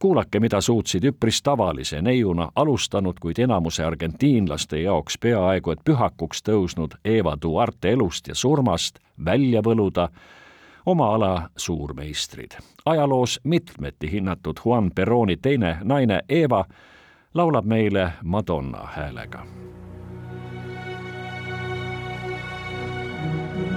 kuulake, 0.00 0.40
mida 0.40 0.60
suutsid 0.60 1.04
üpris 1.04 1.42
tavalise 1.42 2.02
neiuna 2.02 2.48
alustanud, 2.56 3.14
kuid 3.20 3.38
enamuse 3.38 3.84
argentiinlaste 3.84 4.80
jaoks 4.80 5.18
peaaegu 5.18 5.70
et 5.70 5.84
pühakuks 5.84 6.42
tõusnud 6.48 6.96
Eva 7.04 7.36
Duarte 7.42 7.92
elust 7.92 8.28
ja 8.28 8.34
surmast 8.34 8.98
välja 9.24 9.60
võluda 9.60 10.08
oma 10.86 11.14
ala 11.14 11.50
suurmeistrid. 11.56 12.50
ajaloos 12.86 13.40
mitmeti 13.44 14.12
hinnatud 14.12 14.56
Juan 14.64 14.90
Peroni 14.94 15.36
teine 15.36 15.78
naine 15.84 16.20
Eva 16.28 16.64
laulab 17.34 17.64
meile 17.64 18.12
Madonna 18.22 18.88
häälega 18.96 19.44
I 23.60 23.69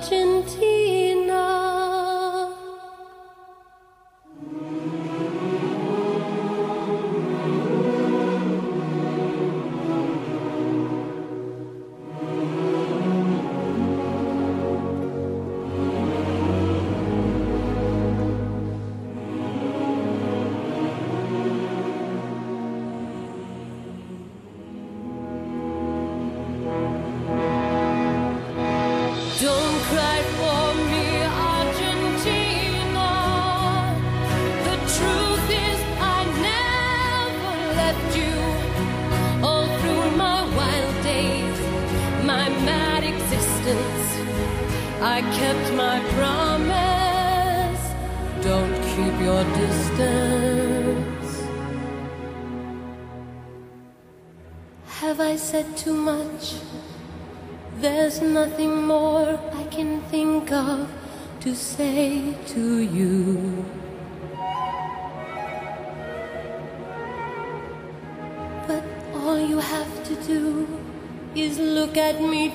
watching 0.00 0.42
TV. 0.44 0.69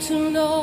To 0.07 0.29
know 0.29 0.54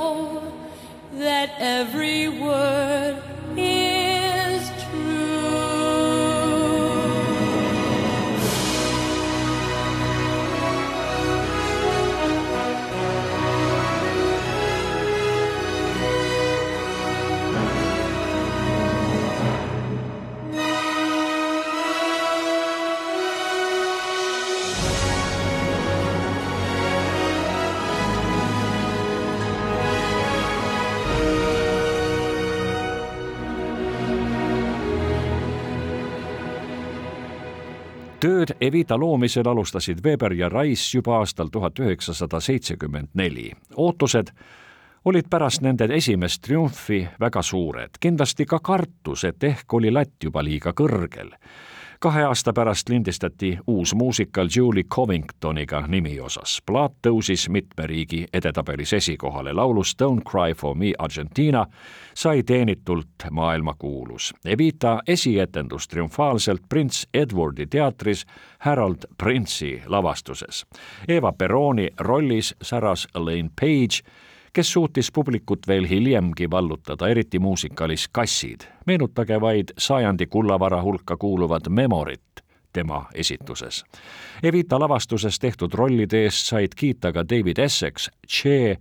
tööd 38.22 38.52
Evita 38.60 38.94
loomisel 38.98 39.48
alustasid 39.50 39.98
Weber 40.04 40.32
ja 40.38 40.48
Rice 40.48 40.96
juba 40.96 41.16
aastal 41.18 41.48
tuhat 41.50 41.78
üheksasada 41.78 42.40
seitsekümmend 42.40 43.08
neli. 43.14 43.50
ootused 43.76 44.30
olid 45.04 45.26
pärast 45.30 45.62
nende 45.62 45.88
esimest 45.90 46.42
triumfi 46.42 47.08
väga 47.20 47.42
suured, 47.42 47.98
kindlasti 48.00 48.46
ka 48.46 48.60
kartus, 48.62 49.24
et 49.24 49.44
ehk 49.44 49.74
oli 49.74 49.90
latt 49.90 50.22
juba 50.24 50.44
liiga 50.44 50.70
kõrgel 50.72 51.34
kahe 52.02 52.22
aasta 52.24 52.52
pärast 52.52 52.88
lindistati 52.88 53.58
uus 53.66 53.94
muusikal 53.94 54.48
Julie 54.56 54.84
Covingtoniga 54.84 55.84
nimi 55.86 56.20
osas. 56.20 56.62
plaat 56.66 56.92
tõusis 57.06 57.48
mitme 57.48 57.86
riigi 57.86 58.24
edetabelis 58.32 58.92
esikohale, 58.92 59.52
laulu 59.52 59.84
Stone 59.84 60.22
Cry 60.30 60.54
for 60.54 60.74
me 60.74 60.92
Argentina 60.98 61.66
sai 62.14 62.42
teenitult 62.42 63.06
maailmakuulus. 63.30 64.34
Evita 64.44 64.98
esietendus 65.06 65.88
triumfaalselt 65.88 66.62
prints 66.68 67.06
Edwardi 67.14 67.66
teatris 67.66 68.26
Harold 68.58 69.06
Prince'i 69.18 69.82
lavastuses. 69.86 70.66
Eva 71.08 71.32
Peroni 71.32 71.88
rollis 71.98 72.54
säras 72.62 73.08
Elaine 73.14 73.50
Page 73.60 74.02
kes 74.52 74.72
suutis 74.72 75.12
publikut 75.12 75.68
veel 75.68 75.88
hiljemgi 75.88 76.50
vallutada, 76.50 77.08
eriti 77.08 77.38
muusikalis 77.38 78.08
Kassid. 78.12 78.60
meenutage 78.86 79.40
vaid 79.40 79.68
sajandi 79.78 80.26
kullavara 80.26 80.82
hulka 80.82 81.16
kuuluvat 81.16 81.68
Memorit 81.68 82.22
tema 82.72 83.06
esituses. 83.14 83.84
Evita 84.42 84.80
lavastuses 84.80 85.38
tehtud 85.38 85.74
rollide 85.74 86.24
eest 86.24 86.46
said 86.46 86.68
kiita 86.76 87.12
ka 87.12 87.24
David 87.28 87.58
Essex, 87.58 88.08
Che 88.32 88.76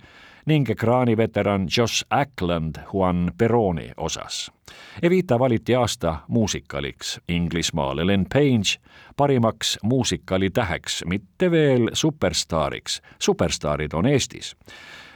ning 0.46 0.70
ekraaniveteran 0.70 1.68
Josh 1.78 2.06
Ackland 2.10 2.76
Juan 2.94 3.32
Peroni 3.38 3.92
osas. 3.98 4.52
Evita 5.02 5.40
valiti 5.40 5.76
aasta 5.76 6.18
muusikaliks 6.28 7.20
Inglismaal, 7.28 8.00
Ellen 8.00 8.26
Page 8.34 8.80
parimaks 9.18 9.78
muusikali 9.84 10.50
täheks, 10.50 11.04
mitte 11.06 11.52
veel 11.52 11.90
superstaariks, 11.94 13.02
superstaarid 13.20 13.94
on 13.94 14.06
Eestis 14.06 14.56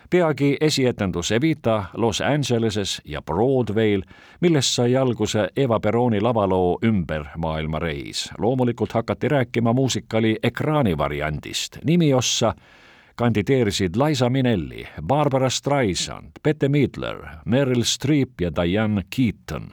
peagi 0.10 0.58
esietendus 0.62 1.32
Evita 1.32 1.84
Los 1.94 2.22
Angeleses 2.22 3.02
ja 3.06 3.22
Broadway'l, 3.22 4.02
millest 4.42 4.70
sai 4.76 4.96
alguse 4.96 5.48
Eva 5.56 5.80
Peroni 5.80 6.22
lavaloo 6.22 6.80
Ümber 6.86 7.26
maailmareis. 7.38 8.30
loomulikult 8.38 8.94
hakati 8.94 9.28
rääkima 9.28 9.74
muusikali 9.74 10.38
ekraanivariandist, 10.44 11.78
nimiossa 11.84 12.54
kandideerisid 13.16 13.96
Liza 13.96 14.30
Minnelli, 14.30 14.88
Barbara 15.04 15.50
Streisand, 15.50 16.32
Bette 16.44 16.70
Midler, 16.70 17.18
Meryl 17.46 17.84
Streep 17.84 18.42
ja 18.42 18.52
Diane 18.56 19.02
Keaton 19.16 19.70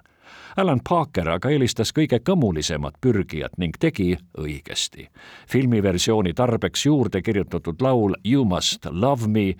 Alan 0.57 0.81
Parker 0.89 1.31
aga 1.33 1.49
eelistas 1.49 1.95
kõige 1.97 2.19
kõmulisemad 2.21 2.99
pürgijad 3.01 3.55
ning 3.57 3.77
tegi 3.81 4.17
õigesti. 4.39 5.09
filmiversiooni 5.49 6.35
tarbeks 6.35 6.87
juurde 6.87 7.23
kirjutatud 7.23 7.81
laul 7.81 8.15
You 8.25 8.45
must 8.45 8.87
love 8.91 9.29
me 9.29 9.55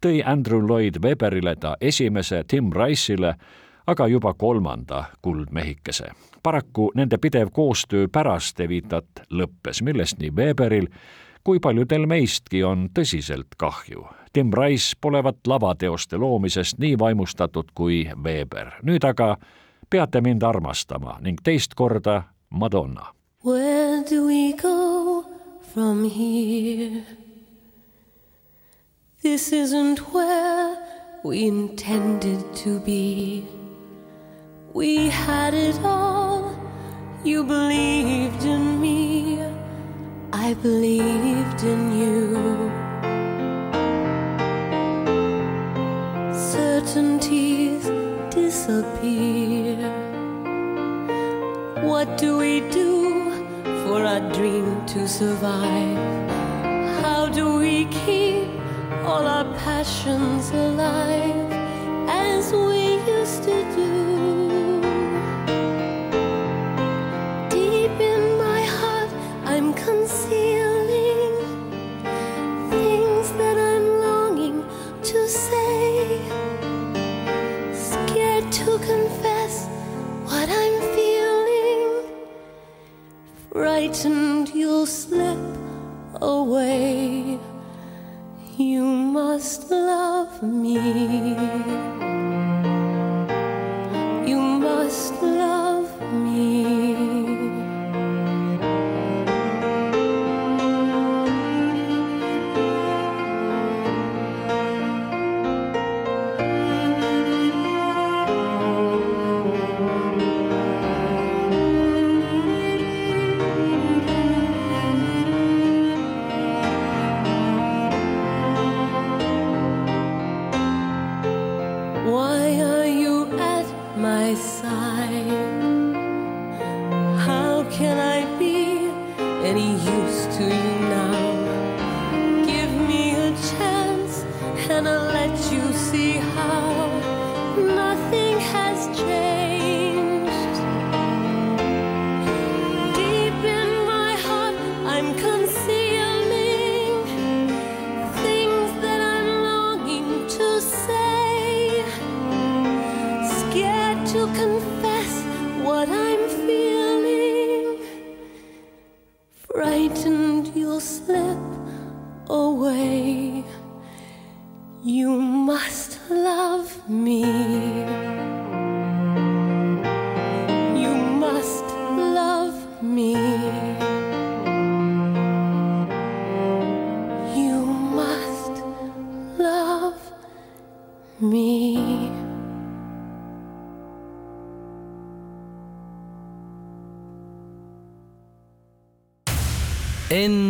tõi 0.00 0.22
Andrew 0.24 0.60
Lloyd 0.66 0.98
Webberile 1.02 1.56
ta 1.56 1.76
esimese, 1.80 2.44
Tim 2.48 2.72
Rice'ile 2.72 3.34
aga 3.86 4.06
juba 4.06 4.34
kolmanda 4.34 5.04
kuldmehikese. 5.22 6.10
paraku 6.42 6.92
nende 6.94 7.18
pidev 7.18 7.48
koostöö 7.52 8.08
pärast 8.12 8.60
Evitat 8.60 9.06
lõppes, 9.30 9.82
millest 9.82 10.18
nii 10.18 10.30
Weberil 10.30 10.86
kui 11.44 11.60
paljudel 11.60 12.06
meistki 12.06 12.64
on 12.64 12.88
tõsiselt 12.98 13.54
kahju. 13.56 14.06
Tim 14.32 14.50
Rice 14.52 14.96
polevat 15.00 15.46
lavateoste 15.46 16.16
loomisest 16.16 16.78
nii 16.78 16.98
vaimustatud 16.98 17.70
kui 17.74 18.08
Weber. 18.24 18.70
nüüd 18.82 19.04
aga 19.04 19.36
peate 19.90 20.20
mind 20.20 20.42
armastama 20.42 21.18
ning 21.20 21.40
teist 21.42 21.74
korda 21.74 22.22
Madonna. 22.50 23.12
Where 23.44 24.02
do 24.10 24.26
we 24.26 24.52
go 24.62 25.24
from 25.74 26.10
here? 26.10 27.25
This 29.28 29.52
isn't 29.52 29.98
where 30.14 30.78
we 31.24 31.48
intended 31.48 32.44
to 32.62 32.78
be. 32.78 33.44
We 34.72 35.08
had 35.08 35.52
it 35.52 35.80
all. 35.82 36.56
You 37.24 37.42
believed 37.42 38.44
in 38.44 38.80
me. 38.80 39.42
I 40.32 40.54
believed 40.54 41.60
in 41.64 41.80
you. 42.00 42.16
Certainties 46.32 47.84
disappear. 48.30 49.74
What 51.82 52.16
do 52.16 52.38
we 52.38 52.60
do 52.70 53.32
for 53.82 54.04
our 54.04 54.20
dream 54.32 54.86
to 54.86 55.08
survive? 55.08 55.98
How 57.02 57.26
do 57.26 57.58
we 57.58 57.86
keep 57.86 58.55
all 59.06 59.24
our 59.24 59.44
passions 59.58 60.50
alive 60.50 61.52
as 62.08 62.52
we 62.52 62.96
used 63.16 63.44
to 63.44 63.56
do? 63.76 64.80
Deep 67.48 67.96
in 68.12 68.36
my 68.36 68.62
heart, 68.78 69.10
I'm 69.44 69.72
concealing 69.74 71.36
things 72.68 73.30
that 73.40 73.56
I'm 73.56 73.86
longing 74.06 74.64
to 75.04 75.28
say. 75.28 76.20
Scared 77.72 78.50
to 78.60 78.78
confess 78.90 79.68
what 80.24 80.48
I'm 80.48 80.76
feeling. 80.96 82.10
Frightened 83.52 84.48
you'll 84.48 84.86
slip 84.86 85.38
away. 86.20 87.35
Must 89.36 89.70
love 89.70 90.42
me. 90.42 91.65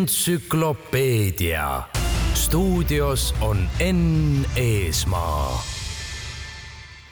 Entsüklopeedia. 0.06 1.82
stuudios 2.34 3.34
on 3.40 3.56
Enn 3.80 4.44
Eesmaa 4.56 5.62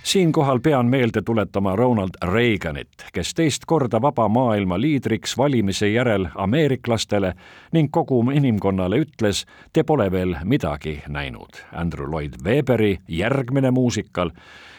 siinkohal 0.02 0.60
pean 0.60 0.86
meelde 0.86 1.22
tuletama 1.22 1.76
Ronald 1.76 2.10
Reaganit, 2.22 2.88
kes 3.14 3.34
teist 3.34 3.64
korda 3.66 4.00
vaba 4.02 4.28
maailma 4.28 4.80
liidriks 4.80 5.36
valimise 5.38 5.88
järel 5.88 6.26
ameeriklastele 6.34 7.34
ning 7.72 7.90
kogu 7.94 8.18
inimkonnale 8.34 8.98
ütles, 9.06 9.44
te 9.72 9.84
pole 9.86 10.10
veel 10.10 10.36
midagi 10.44 10.98
näinud. 11.08 11.62
Andrew 11.72 12.10
Lloyd 12.10 12.40
Weberi 12.44 12.98
järgmine 13.08 13.70
muusikal 13.70 14.30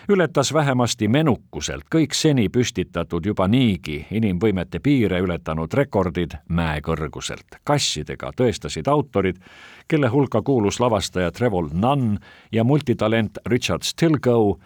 ületas 0.09 0.53
vähemasti 0.53 1.07
menukuselt 1.07 1.88
kõik 1.95 2.13
seni 2.13 2.49
püstitatud 2.49 3.25
juba 3.25 3.47
niigi 3.47 4.05
inimvõimete 4.11 4.79
piire 4.83 5.21
ületanud 5.23 5.73
rekordid 5.73 6.36
mäekõrguselt. 6.49 7.61
kassidega 7.63 8.31
tõestasid 8.38 8.88
autorid, 8.88 9.39
kelle 9.88 10.07
hulka 10.07 10.41
kuulus 10.41 10.79
lavastaja 10.79 11.31
Trevor 11.31 11.69
Nunn 11.73 12.17
ja 12.51 12.63
multitalent 12.63 13.38
Richard 13.45 13.83
Stilgoe, 13.83 14.57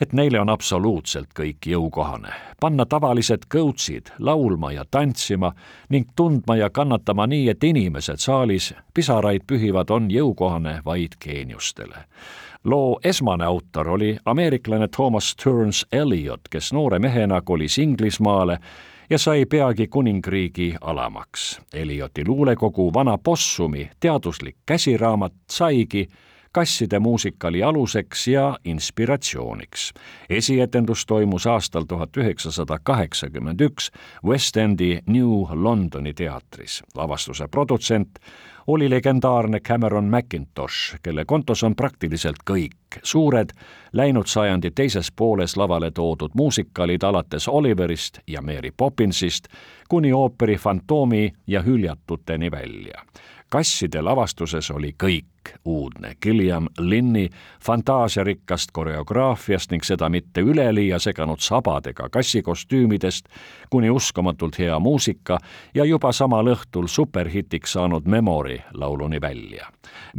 et 0.00 0.12
neile 0.12 0.40
on 0.40 0.48
absoluutselt 0.48 1.28
kõik 1.40 1.66
jõukohane. 1.66 2.32
panna 2.60 2.86
tavalised 2.86 3.46
kõutsid 3.54 4.10
laulma 4.18 4.72
ja 4.72 4.84
tantsima 4.90 5.52
ning 5.88 6.08
tundma 6.16 6.56
ja 6.56 6.70
kannatama 6.70 7.26
nii, 7.26 7.48
et 7.48 7.64
inimesed 7.64 8.18
saalis 8.18 8.74
pisaraid 8.94 9.42
pühivad, 9.46 9.90
on 9.90 10.10
jõukohane 10.10 10.80
vaid 10.84 11.16
geeniustele. 11.24 12.04
loo 12.64 13.00
esmane 13.04 13.44
autor 13.44 13.88
oli 13.88 14.18
ameeriklane 14.24 14.88
Thomas 14.88 15.30
Stearns 15.30 15.86
Eliot, 15.92 16.40
kes 16.50 16.72
noore 16.72 16.98
mehena 16.98 17.40
kolis 17.40 17.78
Inglismaale 17.78 18.58
ja 19.10 19.18
sai 19.18 19.46
peagi 19.46 19.86
kuningriigi 19.86 20.74
alamaks. 20.80 21.60
Elioti 21.74 22.24
luulekogu 22.26 22.94
Vana 22.94 23.18
Possumi 23.18 23.90
teaduslik 24.00 24.56
käsiraamat 24.66 25.32
saigi 25.50 26.08
kasside 26.58 26.98
muusikali 26.98 27.62
aluseks 27.62 28.28
ja 28.28 28.58
inspiratsiooniks. 28.64 29.92
esietendus 30.30 31.06
toimus 31.06 31.46
aastal 31.46 31.84
tuhat 31.88 32.16
üheksasada 32.16 32.78
kaheksakümmend 32.82 33.60
üks 33.60 33.90
West 34.24 34.56
Endi 34.56 34.98
New 35.06 35.30
Londoni 35.52 36.14
teatris. 36.14 36.82
lavastuse 36.94 37.48
produtsent 37.48 38.18
oli 38.66 38.90
legendaarne 38.90 39.60
Cameron 39.60 40.04
McIntosh, 40.04 40.96
kelle 41.02 41.24
kontos 41.24 41.62
on 41.62 41.76
praktiliselt 41.76 42.42
kõik 42.50 42.98
suured 43.02 43.54
läinud 43.92 44.26
sajandi 44.26 44.70
teises 44.70 45.12
pooles 45.12 45.56
lavale 45.56 45.90
toodud 45.90 46.34
muusikalid 46.34 47.02
alates 47.02 47.48
Oliverist 47.48 48.18
ja 48.26 48.42
Mary 48.42 48.70
Poppinsist 48.76 49.44
kuni 49.88 50.12
ooperi 50.12 50.56
Fantoomi 50.56 51.32
ja 51.46 51.62
hüljatuteni 51.62 52.50
välja 52.50 53.04
kasside 53.48 54.02
lavastuses 54.02 54.70
oli 54.70 54.92
kõik 55.04 55.52
uudne. 55.64 56.14
Gilliam 56.22 56.66
Linni 56.78 57.28
fantaasiarikkast 57.64 58.70
koreograafiast 58.72 59.70
ning 59.70 59.84
seda 59.84 60.08
mitte 60.08 60.40
üleliia 60.40 60.98
seganud 60.98 61.40
sabadega 61.40 62.08
kassikostüümidest 62.12 63.28
kuni 63.70 63.90
uskamatult 63.90 64.58
hea 64.58 64.78
muusika 64.78 65.38
ja 65.74 65.84
juba 65.84 66.12
samal 66.12 66.52
õhtul 66.52 66.88
superhitiks 66.88 67.72
saanud 67.72 68.06
Memory 68.06 68.58
lauluni 68.74 69.20
välja. 69.20 69.66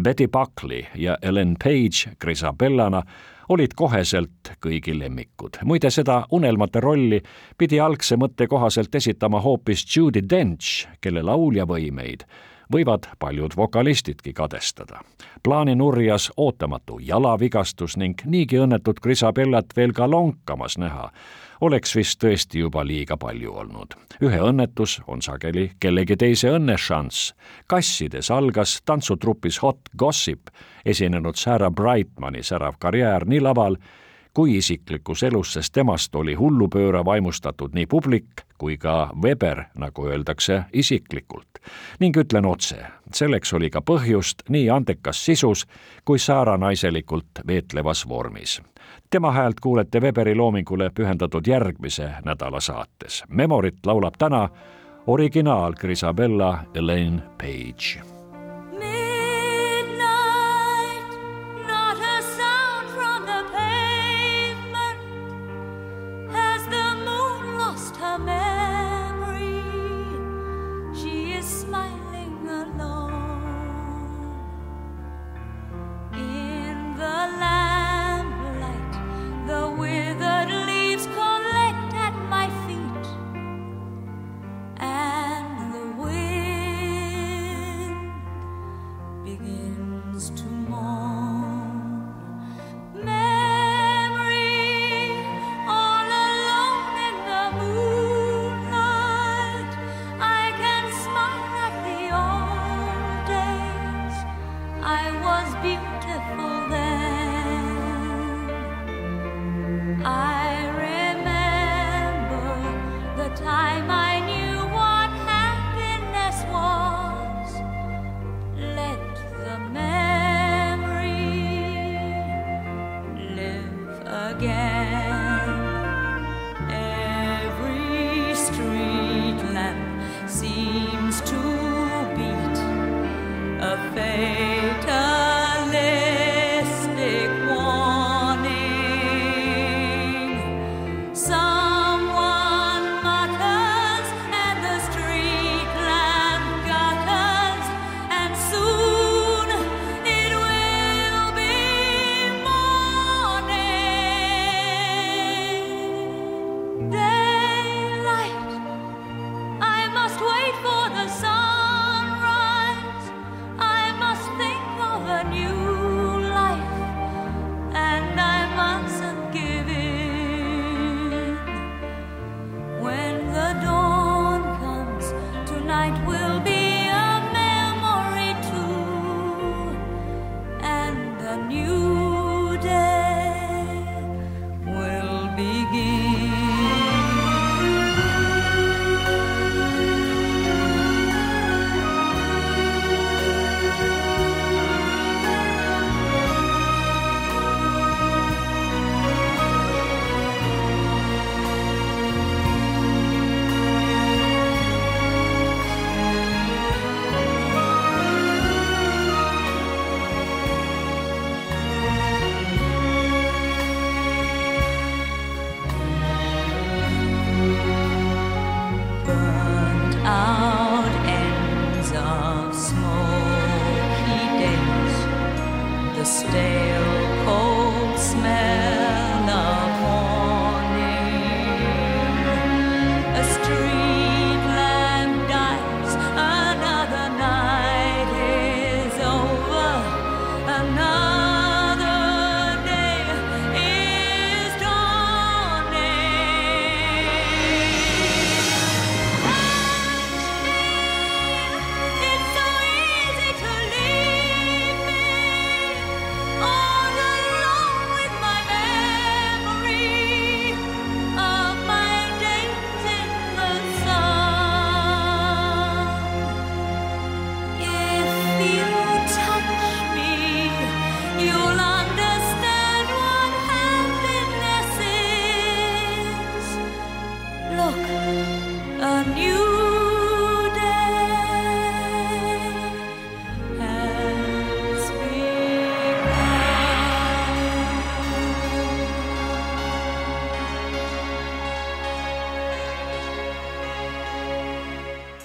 Betty 0.02 0.28
Buckley 0.28 0.84
ja 0.96 1.18
Ellen 1.22 1.56
Page 1.64 2.16
Grisabellana 2.22 3.04
olid 3.50 3.74
koheselt 3.76 4.54
kõigi 4.66 4.94
lemmikud. 5.00 5.58
muide, 5.64 5.90
seda 5.90 6.26
unelmate 6.32 6.80
rolli 6.80 7.22
pidi 7.58 7.80
algse 7.80 8.16
mõtte 8.16 8.48
kohaselt 8.48 8.96
esitama 8.96 9.42
hoopis 9.42 9.86
Judi 9.96 10.22
Dench, 10.30 10.88
kelle 11.02 11.22
lauljavõimeid 11.22 12.26
võivad 12.74 13.08
paljud 13.20 13.56
vokalistidki 13.56 14.34
kadestada. 14.34 15.02
plaani 15.44 15.76
nurjas 15.76 16.32
ootamatu 16.38 17.00
jalavigastus 17.00 17.98
ning 17.98 18.22
niigi 18.26 18.58
õnnetut 18.58 19.00
Grisabellat 19.00 19.66
veel 19.76 19.94
ka 19.94 20.10
lonkamas 20.12 20.78
näha 20.78 21.12
oleks 21.62 21.96
vist 21.96 22.24
tõesti 22.24 22.60
juba 22.60 22.84
liiga 22.88 23.18
palju 23.18 23.54
olnud. 23.54 23.96
ühe 24.22 24.40
õnnetus 24.40 25.00
on 25.08 25.22
sageli 25.22 25.72
kellegi 25.80 26.18
teise 26.18 26.50
õnnešanss. 26.50 27.34
kassides 27.68 28.32
algas 28.32 28.82
tantsutrupis 28.86 29.62
Hot 29.62 29.80
Gossip 29.98 30.50
esinenud 30.86 31.36
Sarah 31.36 31.72
Brightmani 31.72 32.44
särav 32.44 32.76
karjäär 32.80 33.26
nii 33.26 33.42
laval 33.42 33.78
kui 34.34 34.58
isiklikus 34.58 35.24
elus, 35.24 35.54
sest 35.54 35.74
temast 35.74 36.16
oli 36.16 36.34
hullupööra 36.34 37.06
vaimustatud 37.06 37.74
nii 37.74 37.86
publik 37.86 38.46
kui 38.58 38.78
ka 38.78 39.10
Weber, 39.22 39.64
nagu 39.76 40.06
öeldakse, 40.08 40.64
isiklikult. 40.74 41.48
ning 42.00 42.18
ütlen 42.18 42.46
otse, 42.46 42.76
selleks 43.14 43.54
oli 43.54 43.70
ka 43.70 43.82
põhjust 43.82 44.44
nii 44.50 44.70
andekas 44.70 45.26
sisus 45.26 45.66
kui 46.06 46.20
sääranaiselt 46.20 47.42
veetlevas 47.48 48.08
vormis. 48.10 48.62
tema 49.10 49.32
häält 49.32 49.60
kuulete 49.60 50.00
Weberi 50.00 50.36
loomingule 50.36 50.90
pühendatud 50.90 51.48
järgmise 51.48 52.12
nädala 52.26 52.60
saates. 52.60 53.24
Memorit 53.30 53.86
laulab 53.86 54.14
täna 54.18 54.50
originaal 55.08 55.74
Grisabella 55.74 56.60
Elaine 56.74 57.22
Page 57.38 58.19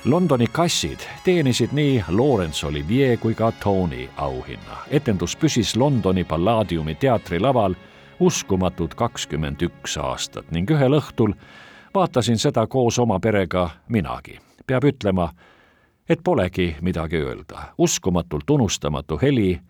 Londoni 0.04 0.46
kassid 0.52 0.98
teenisid 1.24 1.68
nii 1.72 2.04
Laurence 2.08 2.66
Olivier 2.66 3.16
kui 3.18 3.34
ka 3.34 3.52
Tony 3.52 4.08
auhinna. 4.16 4.76
etendus 4.90 5.36
püsis 5.36 5.76
Londoni 5.76 6.24
Palladiumi 6.24 6.94
teatrilaval 6.94 7.74
uskumatud 8.20 8.94
kakskümmend 8.94 9.62
üks 9.62 9.96
aastat 9.96 10.50
ning 10.50 10.70
ühel 10.70 10.98
õhtul 10.98 11.32
vaatasin 11.94 12.38
seda 12.38 12.66
koos 12.66 12.98
oma 12.98 13.20
perega 13.20 13.70
minagi. 13.88 14.38
peab 14.66 14.84
ütlema, 14.84 15.30
et 16.08 16.20
polegi 16.24 16.76
midagi 16.80 17.16
öelda. 17.16 17.58
uskumatult 17.78 18.50
unustamatu 18.50 19.18
heli 19.22 19.60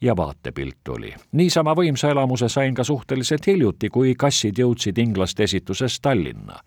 ja 0.00 0.16
vaatepilt 0.16 0.88
oli. 0.88 1.14
niisama 1.32 1.74
võimsa 1.74 2.10
elamuse 2.10 2.48
sain 2.48 2.74
ka 2.74 2.84
suhteliselt 2.84 3.46
hiljuti, 3.46 3.88
kui 3.88 4.14
kassid 4.14 4.58
jõudsid 4.58 4.98
inglaste 4.98 5.44
esituses 5.44 6.00
Tallinna. 6.00 6.60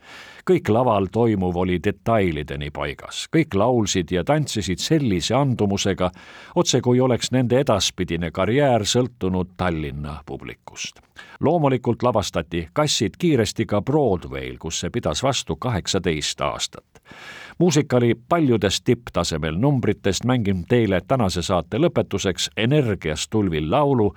kõik 0.49 0.69
laval 0.69 1.05
toimuv 1.11 1.55
oli 1.55 1.79
detailideni 1.83 2.71
paigas, 2.71 3.27
kõik 3.35 3.53
laulsid 3.53 4.11
ja 4.11 4.23
tantsisid 4.23 4.79
sellise 4.79 5.35
andumusega, 5.35 6.11
otse 6.55 6.81
kui 6.81 6.99
oleks 6.99 7.31
nende 7.31 7.59
edaspidine 7.59 8.31
karjäär 8.31 8.81
sõltunud 8.81 9.53
Tallinna 9.57 10.23
publikust. 10.25 10.99
loomulikult 11.39 12.03
lavastati 12.03 12.69
kassid 12.73 13.17
kiiresti 13.17 13.65
ka 13.65 13.81
Broadway'l, 13.81 14.57
kus 14.57 14.79
see 14.79 14.89
pidas 14.89 15.23
vastu 15.23 15.55
kaheksateist 15.55 16.41
aastat 16.41 16.85
muusika 17.59 17.97
oli 17.97 18.15
paljudest 18.29 18.83
tipptasemel 18.83 19.55
numbritest, 19.55 20.25
mängin 20.25 20.65
teile 20.69 21.01
tänase 21.07 21.41
saate 21.41 21.77
lõpetuseks 21.77 22.49
energiast 22.57 23.29
tulvil 23.29 23.71
laulu, 23.71 24.13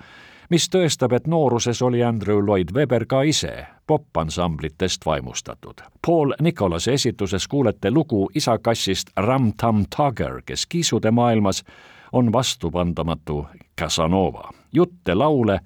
mis 0.49 0.69
tõestab, 0.69 1.13
et 1.15 1.27
nooruses 1.27 1.81
oli 1.81 2.03
Andrew 2.03 2.39
Lloyd 2.45 2.71
Webber 2.73 3.05
ka 3.05 3.21
ise 3.21 3.65
popansamblitest 3.87 5.05
vaimustatud. 5.05 5.81
Paul 6.07 6.33
Nicolase 6.41 6.93
esituses 6.93 7.47
kuulete 7.47 7.91
lugu 7.91 8.29
isakassist 8.35 9.09
Ram 9.17 9.53
Tam 9.57 9.85
Tugger, 9.95 10.41
kes 10.45 10.65
kiisude 10.65 11.11
maailmas 11.11 11.63
on 12.11 12.33
vastupandamatu 12.33 13.47
Casanova. 13.79 14.49
jutte, 14.73 15.13
laule 15.15 15.59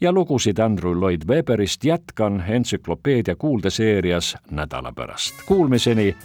ja 0.00 0.12
lugusid 0.12 0.58
Andrew 0.58 1.00
Lloyd 1.00 1.22
Webberist 1.28 1.84
jätkan 1.84 2.44
entsüklopeedia 2.48 3.36
kuuldeseerias 3.36 4.36
nädala 4.50 4.92
pärast. 4.92 5.34
Kuulmiseni 5.46 6.16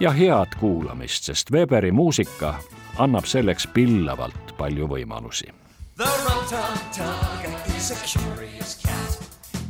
ja 0.00 0.10
head 0.10 0.54
kuulamist, 0.60 1.24
sest 1.24 1.50
Weberi 1.50 1.92
muusika 1.92 2.54
annab 2.98 3.24
selleks 3.24 3.66
pillavalt 3.66 4.56
palju 4.56 4.86
võimalusi. 4.88 5.50
The 5.96 6.04
tugger 6.92 7.76
is 7.76 7.90
a 7.90 7.94
curious 8.04 8.82
cat. 8.82 9.18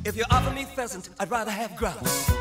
If 0.05 0.17
you 0.17 0.25
offer 0.31 0.51
me 0.51 0.65
pheasant, 0.65 1.11
I'd 1.21 1.31
rather 1.31 1.53
have 1.53 1.77
grouse. 1.77 2.33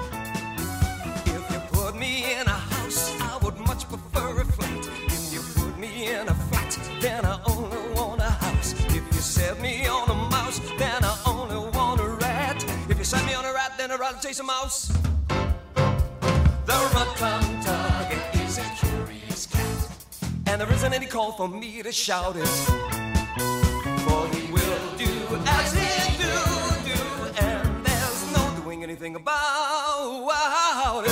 If 1.25 1.51
you 1.51 1.59
put 1.71 1.95
me 1.95 2.33
in 2.39 2.47
a 2.47 2.59
house, 2.73 3.11
I 3.19 3.37
would 3.43 3.59
much 3.59 3.87
prefer 3.89 4.41
a 4.41 4.45
flat. 4.45 4.87
If 5.07 5.33
you 5.33 5.41
put 5.55 5.77
me 5.77 6.07
in 6.07 6.27
a 6.27 6.33
flat, 6.33 6.79
then 7.01 7.25
I 7.25 7.39
only 7.45 7.77
want 7.95 8.21
a 8.21 8.31
house. 8.45 8.73
If 8.87 9.03
you 9.13 9.21
set 9.21 9.61
me 9.61 9.87
on 9.87 10.09
a 10.09 10.15
mouse, 10.29 10.59
then 10.77 11.03
I 11.03 11.15
only 11.25 11.57
want 11.71 12.01
a 12.01 12.07
rat. 12.07 12.63
If 12.89 12.97
you 12.97 13.05
set 13.05 13.25
me 13.25 13.33
on 13.33 13.45
a 13.45 13.53
rat, 13.53 13.73
then 13.77 13.91
I'd 13.91 13.99
rather 13.99 14.19
chase 14.19 14.39
a 14.39 14.43
mouse. 14.43 14.87
The 16.65 16.89
rum-tum 16.93 17.42
And 20.53 20.61
there 20.61 20.71
isn't 20.71 20.93
any 20.93 21.07
call 21.07 21.31
for 21.31 21.49
me 21.49 21.81
to 21.81 21.91
shout 21.91 22.35
it. 22.35 22.45
For 24.05 24.27
he 24.27 24.51
will 24.51 24.97
do 24.99 25.09
as 25.47 25.73
he 25.73 26.17
do, 26.21 26.29
do, 26.85 27.01
and 27.43 27.83
there's 27.83 28.35
no 28.35 28.61
doing 28.61 28.83
anything 28.83 29.15
about 29.15 31.05
it. 31.07 31.11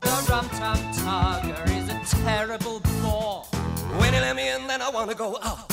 The 0.00 0.26
rum 0.30 0.48
tum 0.56 0.78
tugger 1.04 1.66
is 1.76 1.86
a 1.90 2.00
terrible 2.24 2.80
bore. 3.02 3.44
When 4.00 4.14
he 4.14 4.20
let 4.20 4.36
me 4.36 4.48
in, 4.48 4.66
then 4.66 4.80
I 4.80 4.88
wanna 4.88 5.14
go 5.14 5.36
out. 5.42 5.70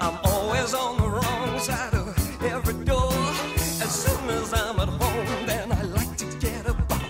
I'm 0.00 0.18
always 0.22 0.72
on 0.72 0.98
the 0.98 1.08
wrong 1.08 1.58
side 1.58 1.95
soon 4.06 4.30
as 4.30 4.52
I'm 4.52 4.78
at 4.80 4.88
home, 4.88 5.46
then 5.46 5.72
I 5.72 5.82
like 5.82 6.16
to 6.18 6.26
get 6.38 6.66
about. 6.66 7.02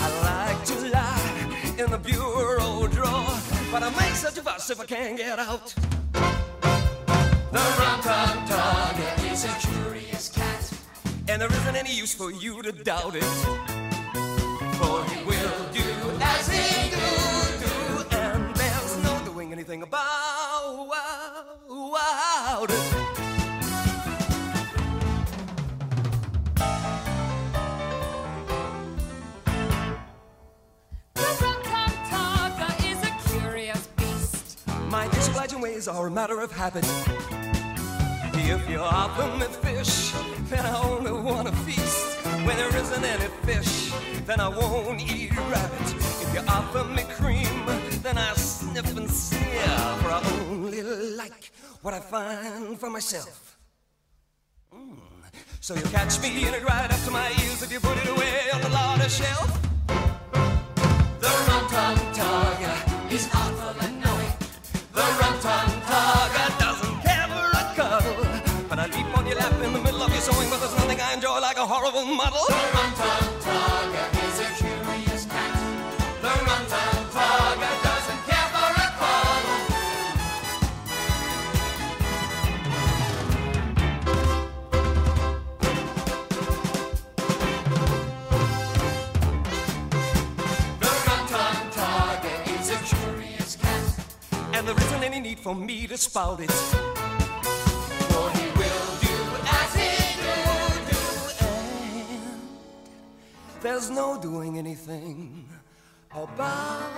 I 0.00 0.08
like 0.32 0.64
to 0.70 0.76
lie 0.90 1.74
in 1.78 1.90
the 1.90 1.98
bureau 1.98 2.86
drawer, 2.88 3.38
but 3.72 3.82
I 3.82 3.90
make 4.00 4.14
such 4.14 4.38
a 4.38 4.42
fuss 4.42 4.70
if 4.70 4.80
I 4.80 4.86
can't 4.86 5.16
get 5.16 5.38
out. 5.38 5.74
The 7.54 7.64
rum 7.78 8.00
tum 8.00 8.46
tugger 8.50 9.32
is 9.32 9.44
a 9.44 9.54
curious 9.66 10.28
cat, 10.28 10.72
and 11.28 11.40
there 11.40 11.52
isn't 11.52 11.76
any 11.76 11.94
use 11.94 12.14
for 12.14 12.30
you 12.30 12.62
to 12.62 12.72
doubt 12.72 13.14
it. 13.16 13.24
For 14.78 15.04
he 15.10 15.24
will 15.24 15.58
do 15.72 15.88
as 16.20 16.48
he 16.48 16.90
do, 16.90 17.08
do, 17.64 17.74
and 18.16 18.54
there's 18.56 18.96
no 19.02 19.12
doing 19.24 19.52
anything 19.52 19.82
about 19.82 20.94
it. 22.70 23.23
Ways 35.64 35.88
are 35.88 36.08
a 36.08 36.10
matter 36.10 36.40
of 36.42 36.52
habit. 36.52 36.84
If 38.34 38.68
you 38.68 38.80
offer 38.80 39.26
me 39.38 39.46
fish, 39.66 40.12
then 40.50 40.60
I 40.60 40.74
only 40.90 41.10
want 41.10 41.48
to 41.48 41.54
feast. 41.64 42.18
When 42.46 42.56
there 42.60 42.76
isn't 42.82 43.04
any 43.14 43.30
fish, 43.46 43.90
then 44.26 44.40
I 44.40 44.48
won't 44.48 45.00
eat 45.00 45.34
rabbit. 45.52 45.88
If 46.24 46.30
you 46.34 46.42
offer 46.56 46.84
me 46.96 47.04
cream, 47.18 47.56
then 48.02 48.18
I 48.18 48.34
sniff 48.34 48.94
and 48.94 49.10
sneer, 49.10 49.78
for 50.00 50.10
I 50.18 50.20
only 50.50 50.82
like 51.22 51.50
what 51.80 51.94
I 51.94 52.00
find 52.00 52.78
for 52.78 52.90
myself. 52.90 53.56
Mm. 54.70 54.98
So 55.60 55.74
you'll 55.76 55.94
catch 56.00 56.20
me 56.20 56.46
in 56.46 56.52
it 56.52 56.62
right 56.62 56.90
up 56.92 57.00
to 57.06 57.10
my 57.10 57.28
ears 57.42 57.62
if 57.62 57.72
you 57.72 57.80
put 57.80 57.96
it 58.02 58.08
away 58.14 58.36
on 58.52 58.60
the 58.60 58.68
larder 58.68 59.08
shelf. 59.08 59.50
The 61.24 61.32
rum 61.48 61.64
tum 61.72 61.96
tugger 62.18 62.76
is 63.16 63.30
out 63.32 63.54
horrible 71.84 72.14
muddle. 72.14 72.46
The 72.48 72.54
rum 72.54 72.94
tum 72.94 73.24
tugger 73.44 74.08
is 74.26 74.40
a 74.40 74.48
curious 74.56 75.26
cat. 75.26 75.54
The 76.22 76.28
rum 76.28 76.64
tum 76.72 76.96
tugger 77.12 77.74
doesn't 77.84 78.20
care 78.24 78.48
for 78.54 78.70
a 78.72 78.88
cuddle. 79.00 79.60
The 90.80 90.92
rum 91.06 91.22
tum 91.28 91.56
tugger 91.70 92.38
is 92.60 92.66
a 92.70 92.78
curious 92.94 93.56
cat. 93.56 93.84
And 94.54 94.66
there 94.66 94.76
isn't 94.76 95.02
any 95.02 95.20
need 95.20 95.38
for 95.38 95.54
me 95.54 95.86
to 95.86 95.98
spout 95.98 96.40
it. 96.40 97.13
There's 103.64 103.88
no 103.88 104.20
doing 104.20 104.58
anything 104.58 105.48
about. 106.12 106.90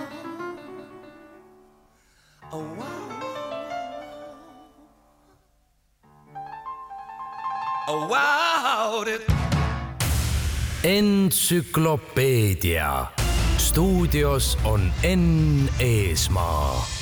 Oh, 2.51 2.65
wow. 2.77 3.09
Oh, 7.87 8.07
wow, 8.09 9.03
it. 9.07 9.21
entsüklopeedia 10.83 13.07
stuudios 13.57 14.57
on 14.63 14.93
Enn 15.03 15.69
Eesmaa 15.79 16.96